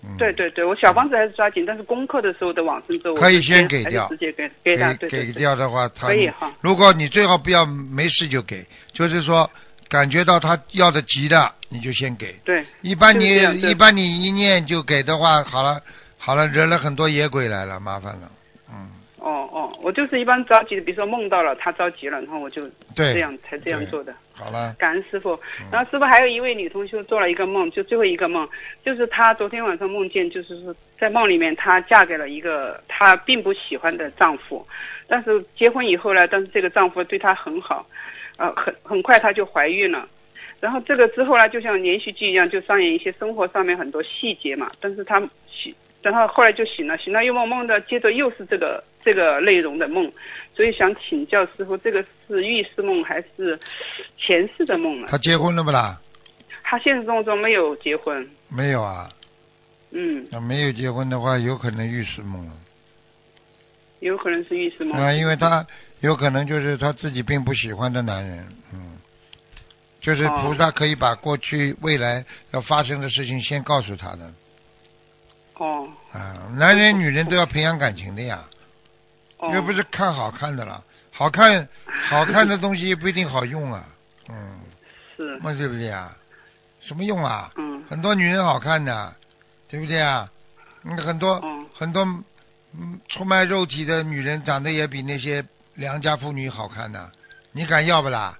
[0.03, 6.51] 嗯，对对对，我小房子还是抓紧，但是功课的时候的往生咒可以先给掉直接给给他，对给掉的话，他可以哈。
[6.61, 9.49] 如果你最好不要没事就给，就是说
[9.87, 12.33] 感觉到他要的急的，你就先给。
[12.43, 13.27] 对，一般你
[13.61, 15.81] 一般你一念就给的话，好了
[16.17, 18.31] 好了，惹了很多野鬼来了，麻烦了。
[19.23, 24.13] 嗯，哦哦，我就是一般着急的，比如说梦到了他着急了，然后我就对，这样才这样做的。
[24.33, 25.67] 好了，感恩师傅嗯。
[25.71, 28.47] 然后师傅还有一位女同学做了一个梦，就最后一个梦，
[28.83, 34.65] 就是她昨天晚上梦见，就是说在梦里面她嫁给了一个她并不喜欢的丈夫，
[35.07, 37.85] 但是结婚以后呢，但是这个丈夫对她很好，
[38.37, 40.07] 呃，很很快她就怀孕了。
[40.59, 44.71] 然后这个之后呢，就像连续剧一样，就上演一些生活上面很多细节嘛。
[44.79, 45.19] 但是她
[45.51, 50.11] 醒，然后后来就醒了，醒了又梦梦的，接着又是这个这个内容的梦，
[50.55, 53.59] 所以想请教师傅，这个是预示梦还是
[54.17, 55.07] 前世的梦呢？
[55.09, 56.01] 他结婚了不啦？
[56.63, 59.11] 他现实生活中没有结婚，没有啊？
[59.91, 62.53] 嗯，那没有结婚的话，有可能预示梦了。
[63.99, 64.99] 有可能是预示梦。
[64.99, 65.67] 啊，因为他
[65.99, 68.97] 有可能就是他自己并不喜欢的男人，嗯，
[69.99, 74.33] 就是哦菩萨可以把过去、未来要发生的事情先告诉他的
[75.65, 76.35] 哦啊。
[76.55, 78.43] 男人、女人都要培养感情的呀，
[79.37, 83.85] 哦，又不是看好看的了，好看好看的东西也不一定好用啊，
[84.29, 84.59] 嗯，
[85.15, 86.17] 是，那对不对啊？
[86.81, 87.51] 什么用啊？
[87.57, 89.15] 嗯很多女人好看的，
[89.67, 90.29] 对不对啊？
[90.83, 92.03] 嗯，很多、嗯很多
[92.73, 95.43] 嗯出卖肉体的女人长得也比那些
[95.75, 97.11] 良家妇女好看呢，
[97.51, 98.37] 你敢要不啦？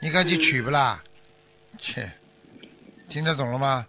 [0.00, 1.02] 你敢去嗯娶不啦？
[1.78, 2.10] 切，
[3.08, 3.86] 听得懂了吗？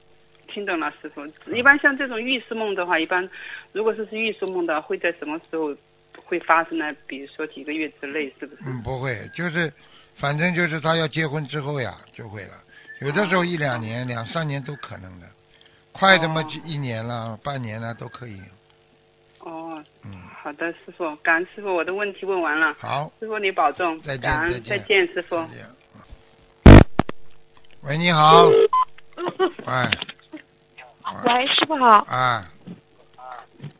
[0.53, 1.25] 听懂了，师傅。
[1.51, 3.27] 一般像这种预示梦的话，一般
[3.71, 5.75] 如果说是预示梦的话，会在什么时候
[6.25, 6.93] 会发生呢？
[7.07, 8.61] 比如说几个月之内，是不是？
[8.67, 9.71] 嗯，不会，就是
[10.13, 12.51] 反正就是他要结婚之后呀，就会了。
[13.01, 15.27] 有的时候一两年、两三年都可能的，
[15.91, 18.39] 快的嘛哦就一年了、半年了都可以。
[19.39, 20.11] 哦，嗯，
[20.41, 25.43] 好的，师傅，感恩师傅，我的问题问完了，好，师傅你保重，再见，再见再见，师傅。
[27.81, 28.47] 喂，你好。
[29.65, 29.73] 喂，
[31.25, 32.05] 喂，师傅好。
[32.09, 32.43] 啊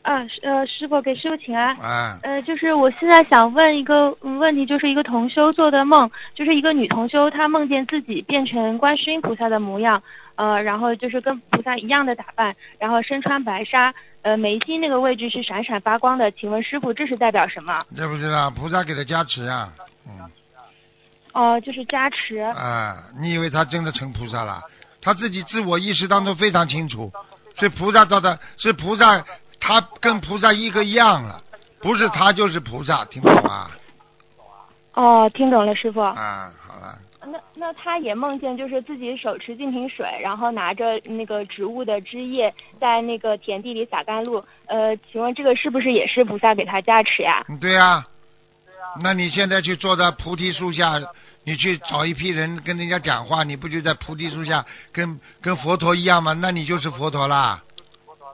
[0.00, 1.76] 啊，师呃，师傅给师傅请安。
[1.76, 10.02] 啊，呃，就是我现在想问一个嗯问题，就是一个同修做的梦，就是一个女同修，她梦见自己变成观世音菩萨的模样，
[10.36, 16.30] 呃，然后就是跟菩萨一样的打扮，然后身穿白纱，呃，眉心那个位置是闪闪发光的。
[16.32, 17.84] 请问师傅，这是代表什么？
[17.94, 18.48] 这不知道？
[18.50, 19.74] 菩萨给她加持啊，
[20.06, 20.30] 嗯
[21.34, 22.38] 哦、就是加持。
[22.38, 24.62] 啊，你以为她真的成菩萨了？
[25.04, 27.12] 他自己自我意识当中非常清楚，
[27.54, 29.24] 是菩萨造的，是菩萨，
[29.60, 31.44] 他跟菩萨一个样了，
[31.78, 33.70] 不是他就是菩萨，听不懂啊？
[34.94, 36.00] 哦，听懂了，师傅。
[36.00, 44.44] 啊，好了，那那他也梦见就是自己手持净瓶水，然后拿着那个植物的枝叶在那个田地里撒甘露。
[44.66, 47.44] 呃，请问这个是不是也是菩萨给他加持呀？
[47.48, 48.06] 嗯对呀、
[49.02, 51.00] 那你现在去坐在菩提树下，
[51.44, 56.32] 你去找一批人跟人家讲话，你不就在菩提树下跟跟佛陀一样吗？
[56.32, 57.62] 那你就是佛陀啦，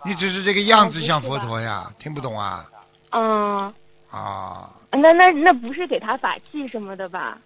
[0.04, 2.64] 你只是这个样子像佛陀呀，听不懂啊？
[3.10, 3.72] 嗯，
[4.10, 7.36] 啊，那那那不是给他法器什么的吧？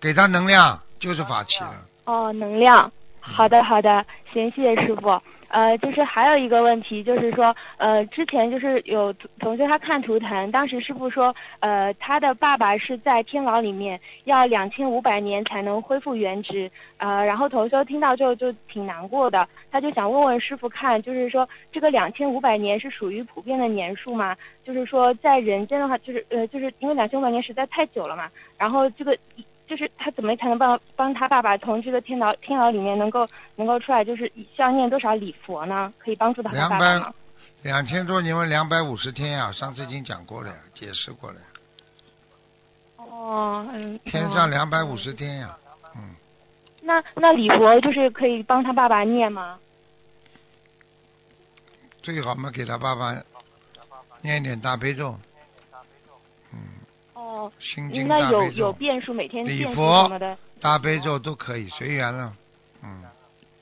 [0.00, 1.74] 给他能量就是法器了。
[2.04, 2.90] 哦，能量。
[3.22, 5.20] 好的好的，行，谢谢师傅。
[5.50, 24.36] 呃，就是还有一个问题，就是说，呃，之前就是有同学他看图腾，当时师傅说，呃，他的爸爸是在天牢里面，要两千五百年才能恢复原职，呃，然后同修听到之后就挺难过的，他就想问问师傅看，就是说这个两千五百年是属于普遍的年数吗？
[24.64, 29.16] 就是说在人间的话，就是呃，就是因为两千五百年实在太久了嘛，然后这个。
[29.70, 34.04] 就是他怎么才能帮帮他爸爸从这个天牢天牢里面能够能够出来？
[34.04, 35.94] 就是需要念多少礼佛呢？
[35.96, 37.14] 可以帮助到他两爸爸吗百？
[37.62, 41.46] 两千多，你们两百五十天呀、上次已经讲过了呀，解释过了呀。
[42.96, 43.96] 哦，嗯。
[44.04, 45.56] 天上哦两百五十天呀、
[45.94, 46.16] 嗯，
[46.82, 49.56] 那那礼佛就是可以帮他爸爸念吗？
[52.02, 53.16] 最好嘛给他爸爸
[54.20, 55.20] 念一点大悲咒，嗯，
[57.20, 62.34] 哦，心经那有有变数，每天礼变数佛什么的，大悲咒都可以，随缘了，
[62.82, 63.04] 嗯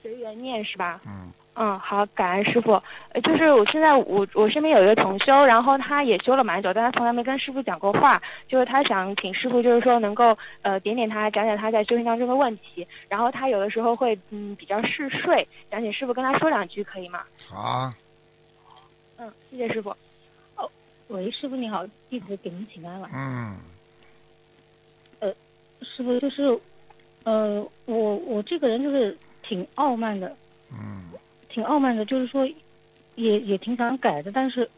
[0.00, 1.00] 随缘念是吧？
[1.04, 2.80] 嗯，嗯，好，感恩师傅。
[3.12, 8.22] 呃，就是我现在我我身边有一个同修，然后他也修了蛮久，但他从来没跟师傅讲过话。
[8.46, 12.86] 就是他想请师傅，就是说能够呃点点他，讲讲他在修行当中的问题。
[13.08, 17.22] 然后他有的时候会嗯比较嗜睡，想请师傅跟他说两句，可以吗？
[17.50, 17.94] 好啊，
[19.16, 19.92] 嗯，谢谢师傅。
[21.08, 23.08] 喂，师傅你好，弟子给您请安了。
[23.12, 23.56] 嗯，
[25.20, 25.32] 呃
[25.82, 26.58] 师傅就是，
[27.24, 30.36] 呃，我我这个人就是挺傲慢的，
[30.70, 31.10] 嗯，
[31.48, 32.46] 挺傲慢的，就是说
[33.14, 34.70] 也也挺想改的，但是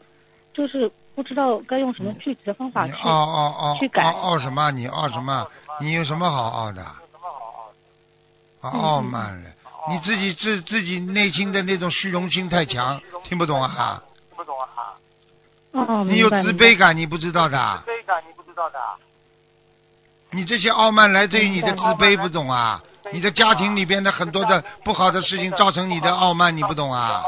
[0.53, 2.93] 就是不知道该用什么具体的方法去。
[2.93, 4.71] 你傲傲傲去改傲傲什么？
[4.71, 5.45] 你傲什么？
[5.81, 6.81] 你有什么好傲的？
[6.83, 9.49] 啊，嗯傲慢了，
[9.89, 14.93] 你自己自自己内心的那种虚荣心太强，听不懂啊听不懂啊？
[15.71, 16.77] 哦，你有明白自卑。
[16.77, 17.83] 感，你不知道的。
[20.31, 22.81] 你这些傲慢来自于你的自卑，不懂啊？
[23.11, 27.23] 你的家庭里边的很多的不好的事情造成你的傲慢，你不懂啊？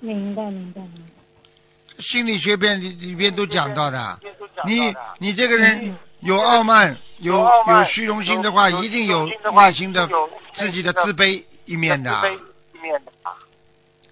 [0.00, 2.02] 明白明白明白。
[2.02, 4.20] 心理学边里里边都讲到的。
[4.66, 10.08] 你你这个人有傲慢，有有虚荣心的话，一定有内心的
[10.52, 12.22] 自己的自卑一面的。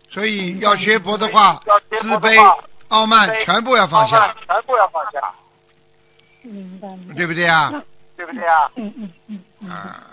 [0.08, 1.60] 所以要学佛的话，
[1.98, 2.38] 自卑、
[2.88, 5.34] 傲慢全部要放下，全部要放下
[6.42, 6.88] 明白。
[7.14, 7.70] 对不对啊？
[8.16, 9.70] 对不对啊嗯嗯嗯。
[9.70, 10.06] 啊，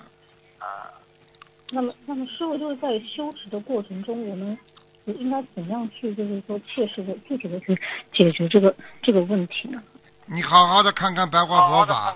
[1.71, 4.57] 那么那么师傅就是在修持的过程中，我们
[5.05, 7.79] 应该怎样去就是说切实的具体的去
[8.13, 9.81] 解决这个这个问题呢？
[10.25, 12.15] 你好好的看看白话佛法。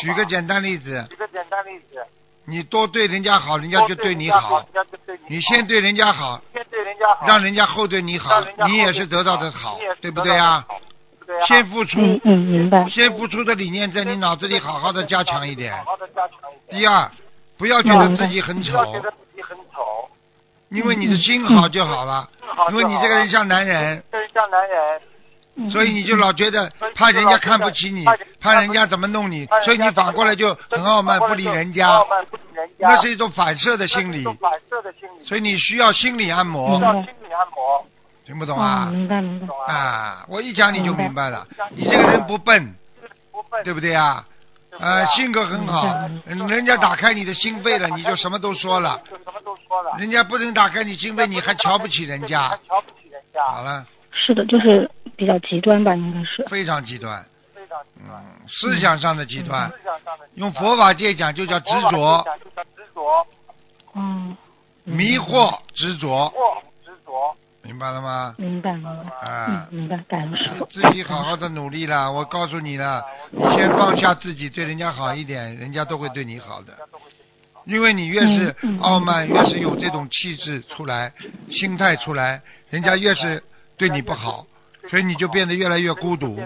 [0.00, 2.04] 举个简单例子举个简单例子，
[2.46, 4.64] 你多对人家好，人家就对你好。
[5.28, 6.40] 你先对人家好，
[7.26, 10.64] 让人家后对你好，你也是得到的好，对不对啊？
[11.44, 12.88] 先付出，嗯嗯，明白。
[12.88, 15.74] 先付出的理念在你脑子里好好的加强一点。
[16.70, 17.10] 第二，
[17.58, 18.80] 不要觉得自己很丑，
[20.68, 22.30] 因为你的心好就好了。
[22.70, 24.20] 因为你这个人像男人，嗯
[25.70, 28.04] 所以你就老觉得怕人家看不起你，
[28.40, 32.04] 怕人家怎么弄你，所以你反过来就很傲慢，不理人家。
[32.78, 34.24] 那是一种反射的心理，
[35.24, 37.08] 所以你需要心理按摩明，白。
[38.24, 38.90] 听不懂啊，啊？
[38.90, 39.72] 明白明白。
[39.72, 41.46] 啊，我一讲你就明白了。
[41.70, 42.74] 你这个人不笨，
[43.64, 44.26] 对不对啊？
[44.78, 49.00] 呃，性格很好，嗯人家打开你的心扉了，你就什么都说了。
[49.98, 52.58] 人家不能打开你心扉，你还瞧不起人家。
[53.46, 56.44] 好了，是的，就是比较极端吧，应该是。
[56.48, 57.24] 非常极端。
[57.96, 58.08] 嗯，
[58.48, 59.70] 思想上的极端，
[60.34, 62.24] 用佛法界讲就叫执着、
[63.94, 64.36] 嗯，
[64.84, 66.32] 迷惑、执着，
[66.84, 68.34] 执着明白了吗？
[68.38, 69.10] 明白明白。
[69.10, 70.50] 啊嗯，，明白，感恩师。
[70.70, 72.12] 自己好好的努力了。
[72.12, 76.74] 我告诉你了，你先放下自己，对人家好一点，人家都会对你好的。
[77.64, 81.12] 因为你越是傲慢，越是有这种气质出来、
[81.50, 82.40] 心态出来，
[82.70, 83.42] 人家越是
[83.76, 84.46] 对你不好，
[84.88, 86.38] 所以你就变得越来越孤独。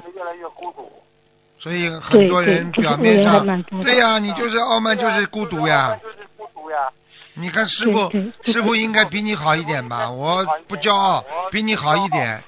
[1.59, 5.99] 所以很多人对对表面就是恶人还上蛮多，的对呀、你就是傲慢，就是孤独呀。
[7.34, 8.11] 你看师傅
[8.43, 10.11] 师傅应该比你好一点吧？
[10.11, 12.43] 我不骄傲，比你好一点。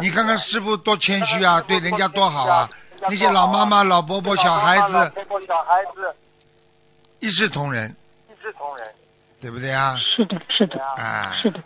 [0.00, 2.70] 你看看师傅多谦虚啊，对人家多好啊！
[3.02, 5.12] 那些老妈妈、老伯伯、小孩子
[7.20, 7.94] 一视同仁，
[9.40, 9.98] 对不对啊？
[10.16, 11.60] 是的，是的，啊，是的，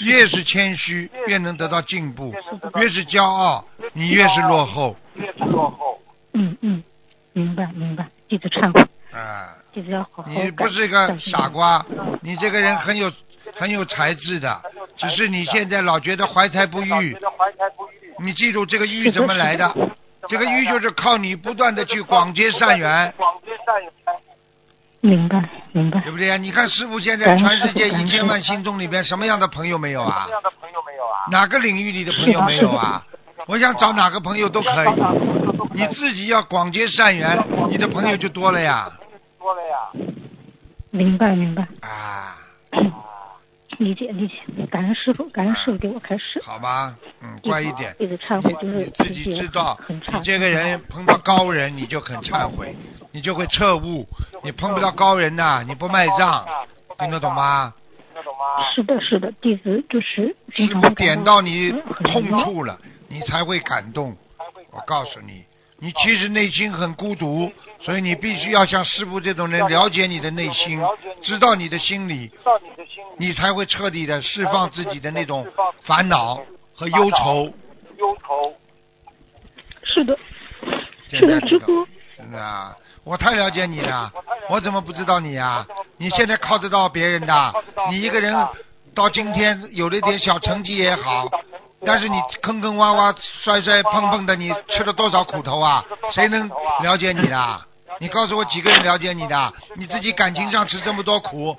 [0.00, 2.32] 越是谦虚，越能得到进步；
[2.80, 4.96] 越是骄傲，你越是落后。
[5.14, 6.00] 越是落后
[6.32, 6.82] 嗯嗯，
[7.32, 8.86] 明白明白，弟子忏悔，
[9.18, 10.30] 啊，弟子要好好改。
[10.32, 11.84] 你不是一个傻瓜，
[12.20, 13.10] 你这个人很有
[13.54, 14.60] 很有才智的，
[14.96, 17.16] 只是你现在老觉得怀才不遇。
[18.18, 19.74] 你记住这个欲怎么来的？
[20.28, 23.92] 这个欲就是靠你不断的去广结善缘广结善缘，
[25.06, 26.10] 明白明白对。
[26.10, 26.36] 不对呀？
[26.36, 30.24] 你看师傅现在全世界一千万心中里边，什么样的朋友没有啊？
[30.26, 33.06] 这样的朋友没有啊哪个领域里的朋友没有啊？
[33.46, 34.88] 我想找哪个朋友都可以，
[35.74, 37.38] 你自己要广结善缘，
[37.68, 38.90] 你的朋友就多了呀
[39.38, 39.76] 多了呀。
[40.90, 42.34] 明白明白，啊，
[43.78, 46.40] 理解理解，感恩师傅，感恩师傅给我开示。
[46.44, 47.94] 好吧，嗯，乖一点。
[47.98, 49.78] 一直忏悔，就你是你自己知道。
[49.88, 52.76] 你这个人碰到高人，你就很忏悔，
[53.12, 54.06] 你就会彻悟。
[54.42, 56.46] 你碰不到高人呐、你不卖账，
[56.98, 57.74] 听得懂吗？
[58.12, 61.70] 听得懂吗是的，是的，弟子就是经师傅点到你
[62.04, 64.16] 痛处了，你才会感动。
[64.70, 65.45] 我告诉你，
[65.78, 70.80] 你其实内心很孤独，所以你必须要像师傅这种人了解你的内心，
[71.20, 72.30] 知道你的心理，
[73.18, 75.46] 你才会彻底的释放自己的那种
[75.80, 76.40] 烦恼
[76.74, 77.52] 和忧愁。
[79.82, 80.18] 是的，
[81.08, 81.66] 现是的，在知道
[82.30, 84.12] 的啊，我太了解你了，
[84.48, 85.66] 我怎么不知道你啊、
[85.98, 87.54] 你现在靠得到别人的，
[87.90, 88.34] 你一个人
[88.94, 91.30] 到今天有了一点小成绩也好，
[91.84, 95.84] 但是你坑坑洼洼、摔摔碰碰的，你吃了多少苦头啊？
[96.10, 96.50] 谁能
[96.82, 97.66] 了解你的？
[97.98, 99.52] 你告诉我几个人了解你的？
[99.76, 101.56] 你自己感情上吃这么多苦，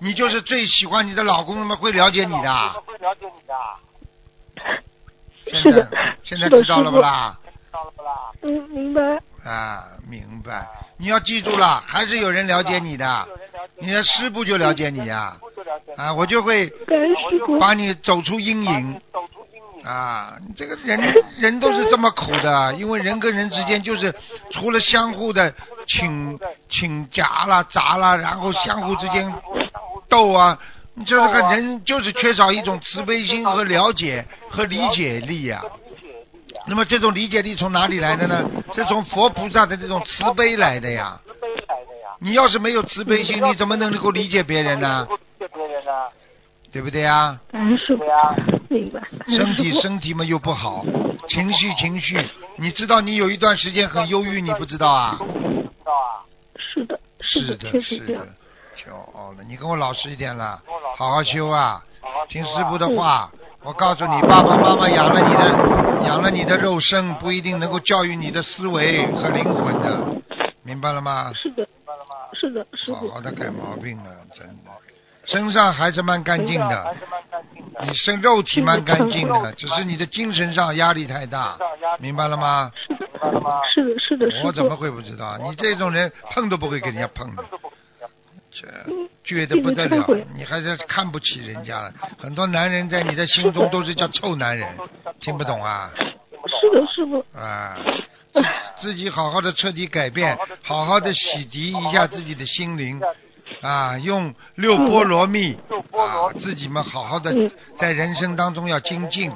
[0.00, 2.82] 你就是最喜欢你的老公，他们会了解你的。
[5.44, 5.88] 现在是的
[6.22, 7.38] 现在现在知道了不啦？
[8.42, 9.00] 嗯，明白。
[9.44, 10.68] 啊，明白。
[10.96, 13.26] 你要记住了，还是有人了解你的，
[13.78, 15.36] 你的师傅就了解你呀、
[15.96, 16.12] 啊。
[16.14, 16.72] 我就会
[17.58, 19.00] 把你走出阴影。
[19.90, 24.14] 啊，你这个人人都是这么苦的，因为人跟人之间就是
[24.50, 25.52] 除了相互的
[25.84, 26.38] 请
[26.68, 29.34] 请夹啦砸啦，然后相互之间
[30.08, 30.60] 斗啊，
[30.94, 35.64] 你这个人就是缺少一种慈悲心和了解和理解力呀、
[36.66, 38.48] 那么这种理解力从哪里来的呢？
[38.72, 41.20] 是从佛菩萨的这种慈悲来的呀。
[42.20, 45.08] 你要是没有慈悲心，你怎么能够理解别人呢？
[46.72, 47.38] 对不对呀？
[47.50, 48.04] 感恩师傅，
[48.68, 49.02] 明白。
[49.28, 50.84] 身体身体嘛又不好，
[51.28, 55.18] 情绪情绪，你知道你有一段时间很忧郁，你不知道啊？
[56.58, 58.26] 是的，的，是的，是的。，
[58.76, 60.62] 骄傲了，你跟我老实一点了，
[60.96, 61.82] 好好修啊，
[62.28, 63.30] 听师傅的话。
[63.62, 70.08] 我告诉你，爸爸妈妈养了你的，养了你的肉身，不一定能够教育你的思维和灵魂的，
[70.62, 71.30] 明白了吗？
[71.34, 74.70] 是的，明白了吗是的，师傅，好好的改毛病了，真的，
[75.24, 76.96] 身上还是蛮干净的，
[77.86, 81.58] 你身肉体蛮干净的，只是你的精神上压力太大，
[81.98, 82.72] 明白了吗？
[83.74, 85.38] 是的，是的，师我怎么，会不知道？
[85.38, 87.44] 你这种人碰都不会跟人家碰的，
[88.50, 91.92] 这嗯倔得不得了，你还是看不起人家了。
[92.18, 94.76] 很多男人在你的心中都是叫臭男人，
[95.20, 95.92] 听不懂啊？
[95.94, 97.76] 是的，师傅，啊，
[98.32, 98.42] 自
[98.76, 103.00] 自己好好的彻底改变，好好的洗涤一下自己的心灵，
[103.62, 105.54] 啊，用六波罗蜜
[105.92, 107.34] 啊，自己们好好的
[107.76, 109.30] 在人生当中要精进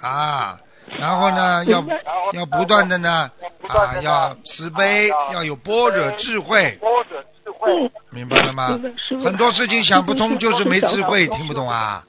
[0.00, 0.58] 啊，
[0.98, 1.84] 然后呢，要
[2.32, 3.30] 要不断的呢
[3.68, 6.78] 啊，要慈悲，要有般若智慧，
[7.66, 8.82] 嗯，明白了吗明？
[8.82, 9.24] 白，师傅。
[9.24, 12.04] 很多事情想不通就是没智慧，听不懂啊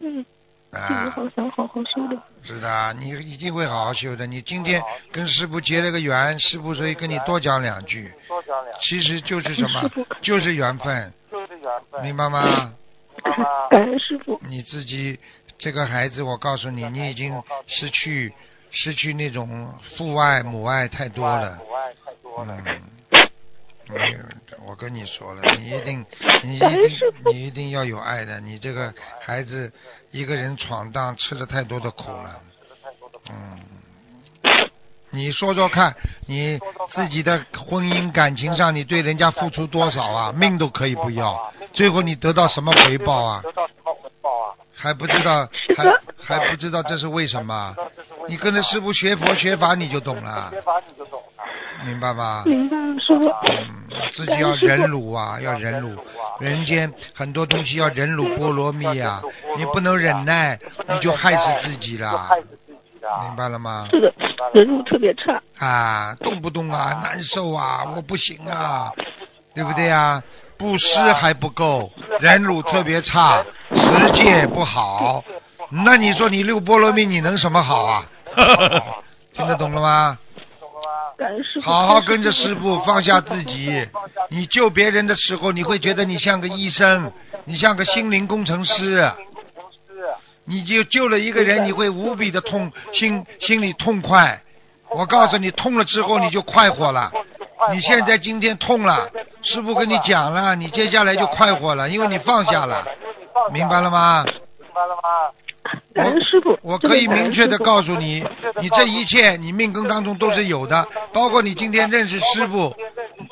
[0.00, 0.24] 嗯，
[0.70, 1.12] 啊！
[1.14, 2.20] 好想好好修的。
[2.44, 4.26] 是的，你一定会好好修的。
[4.26, 8.12] 你今天跟师傅结了个缘，师傅所以跟你多讲两句，
[8.82, 9.90] 其实就是什么？
[10.20, 11.12] 就是缘分，
[12.02, 12.74] 明白吗？
[13.70, 15.18] 感恩师傅，你自己
[15.56, 18.34] 这个孩子，我告诉你，你已经失去
[18.70, 21.58] 失去那种父爱母爱太多了。
[22.36, 22.82] 嗯，
[23.88, 24.16] 你
[24.64, 26.04] 我跟你说了，你一定
[26.42, 28.40] 你一定你一定要有爱的。
[28.40, 29.72] 你这个孩子
[30.10, 32.40] 一个人闯荡，吃了太多的苦了。
[33.30, 33.60] 嗯。
[35.10, 35.94] 你说说看，
[36.26, 36.58] 你
[36.88, 40.32] 自己的婚姻感情上，你对人家付出多少啊？
[40.32, 43.44] 命都可以不要，最后你得到什么回报啊？
[44.74, 47.76] 还不知道，还还不知道这是为什么？
[48.28, 50.52] 你跟着师傅学佛学法，你就懂了，
[51.84, 52.42] 明白吧？
[52.46, 53.28] 明白了，师傅。
[53.28, 55.96] 嗯，自己要忍辱啊，要忍辱。
[56.40, 59.22] 人间很多东西要忍辱波罗蜜啊，
[59.56, 60.58] 你不能忍耐，
[60.88, 62.28] 你就害死自己了，
[63.22, 63.86] 明白了吗？
[63.90, 64.12] 是的，
[64.52, 65.40] 人路特别差。
[65.58, 68.90] 啊，动不动啊难受啊，我不行啊，
[69.54, 70.22] 对不对啊？
[70.56, 75.24] 布施还不够，忍辱特别差，持戒不好，
[75.68, 78.06] 那你说你六波罗蜜你能什么好啊？
[79.34, 80.18] 听得懂了吗？
[81.62, 83.88] 好好跟着师傅，放下自己。
[84.28, 87.12] 你救别人的时候，你会觉得你像个医生，
[87.44, 89.10] 你像个心灵工程师。
[90.46, 94.42] 你就救了一个人，你会无比的痛心，心里痛快。
[94.90, 97.10] 我告诉你，痛了之后你就快活了，
[97.72, 99.08] 你现在今天痛了，
[99.40, 102.84] 师傅跟你讲了，你接下来就快活了，因为你放下了，
[103.52, 104.34] 明白了吗明
[104.74, 105.32] 白了吗？
[105.94, 108.24] 感恩师傅，我可以明确的告诉你，
[108.56, 112.74] 你，你这一切你命根当中都是有的，包括你今天认识师傅，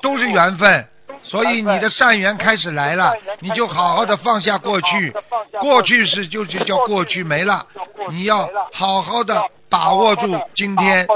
[0.03, 0.89] 都是缘分。
[1.25, 5.15] 所以你的善缘开始来了，你就好好的放下过去，
[5.61, 7.67] 过去是就就叫过去没了，
[8.11, 11.07] 你要好好的把握住今天，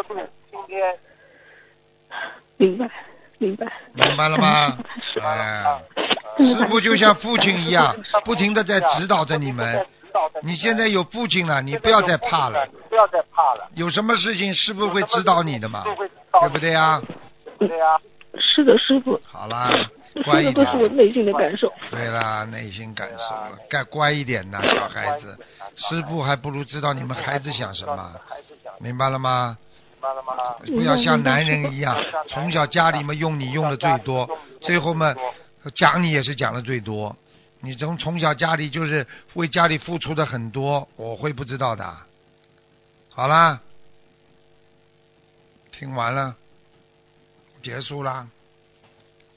[2.56, 2.88] 明白，
[3.38, 3.66] 明白。
[3.94, 4.78] 明白了吗？
[5.20, 5.82] 哎，
[6.38, 9.84] 师傅就像父亲一样，不停的在指导着你们。
[10.42, 12.66] 你现在有父亲了，你不要再怕了。
[12.88, 13.68] 不要再怕了。
[13.74, 15.84] 有什么事情师傅会指导你的嘛？
[15.84, 17.02] 对不对呀？
[17.58, 17.98] 对呀。
[18.38, 19.18] 是的，师傅。
[19.24, 19.70] 好啦，
[20.24, 20.54] 乖一点。
[20.54, 21.72] 这都是我内心的感受。
[21.90, 25.38] 对啦，内心感受了，该乖一点呐，小孩子。
[25.74, 28.12] 师傅还不如知道你们孩子想什么，
[28.78, 29.56] 明白了吗？
[29.92, 30.34] 明白了吗？
[30.66, 31.98] 不要像男人一样，
[32.28, 34.28] 从小家里面用你用的最多，
[34.60, 35.14] 最后嘛
[35.74, 37.16] 讲你也是讲的最多。
[37.60, 41.96] 你从从小家里就是为家里付出的很多，我会不知道的。
[43.08, 43.60] 好啦，
[45.72, 46.36] 听完了，
[47.62, 48.28] 结束啦，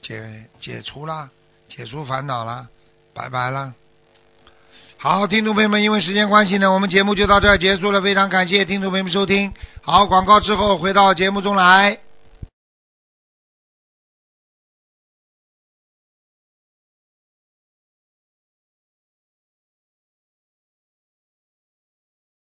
[0.02, 1.30] 解解除啦，
[1.68, 2.68] 解除烦恼啦，
[3.14, 3.74] 拜拜啦。
[4.98, 8.02] 好，听众朋友们，因为时间关系呢，我们节目就到这儿结束了。
[8.02, 9.54] 非常感谢听众朋友们收听。
[9.80, 12.00] 好，广告之后回到节目中来。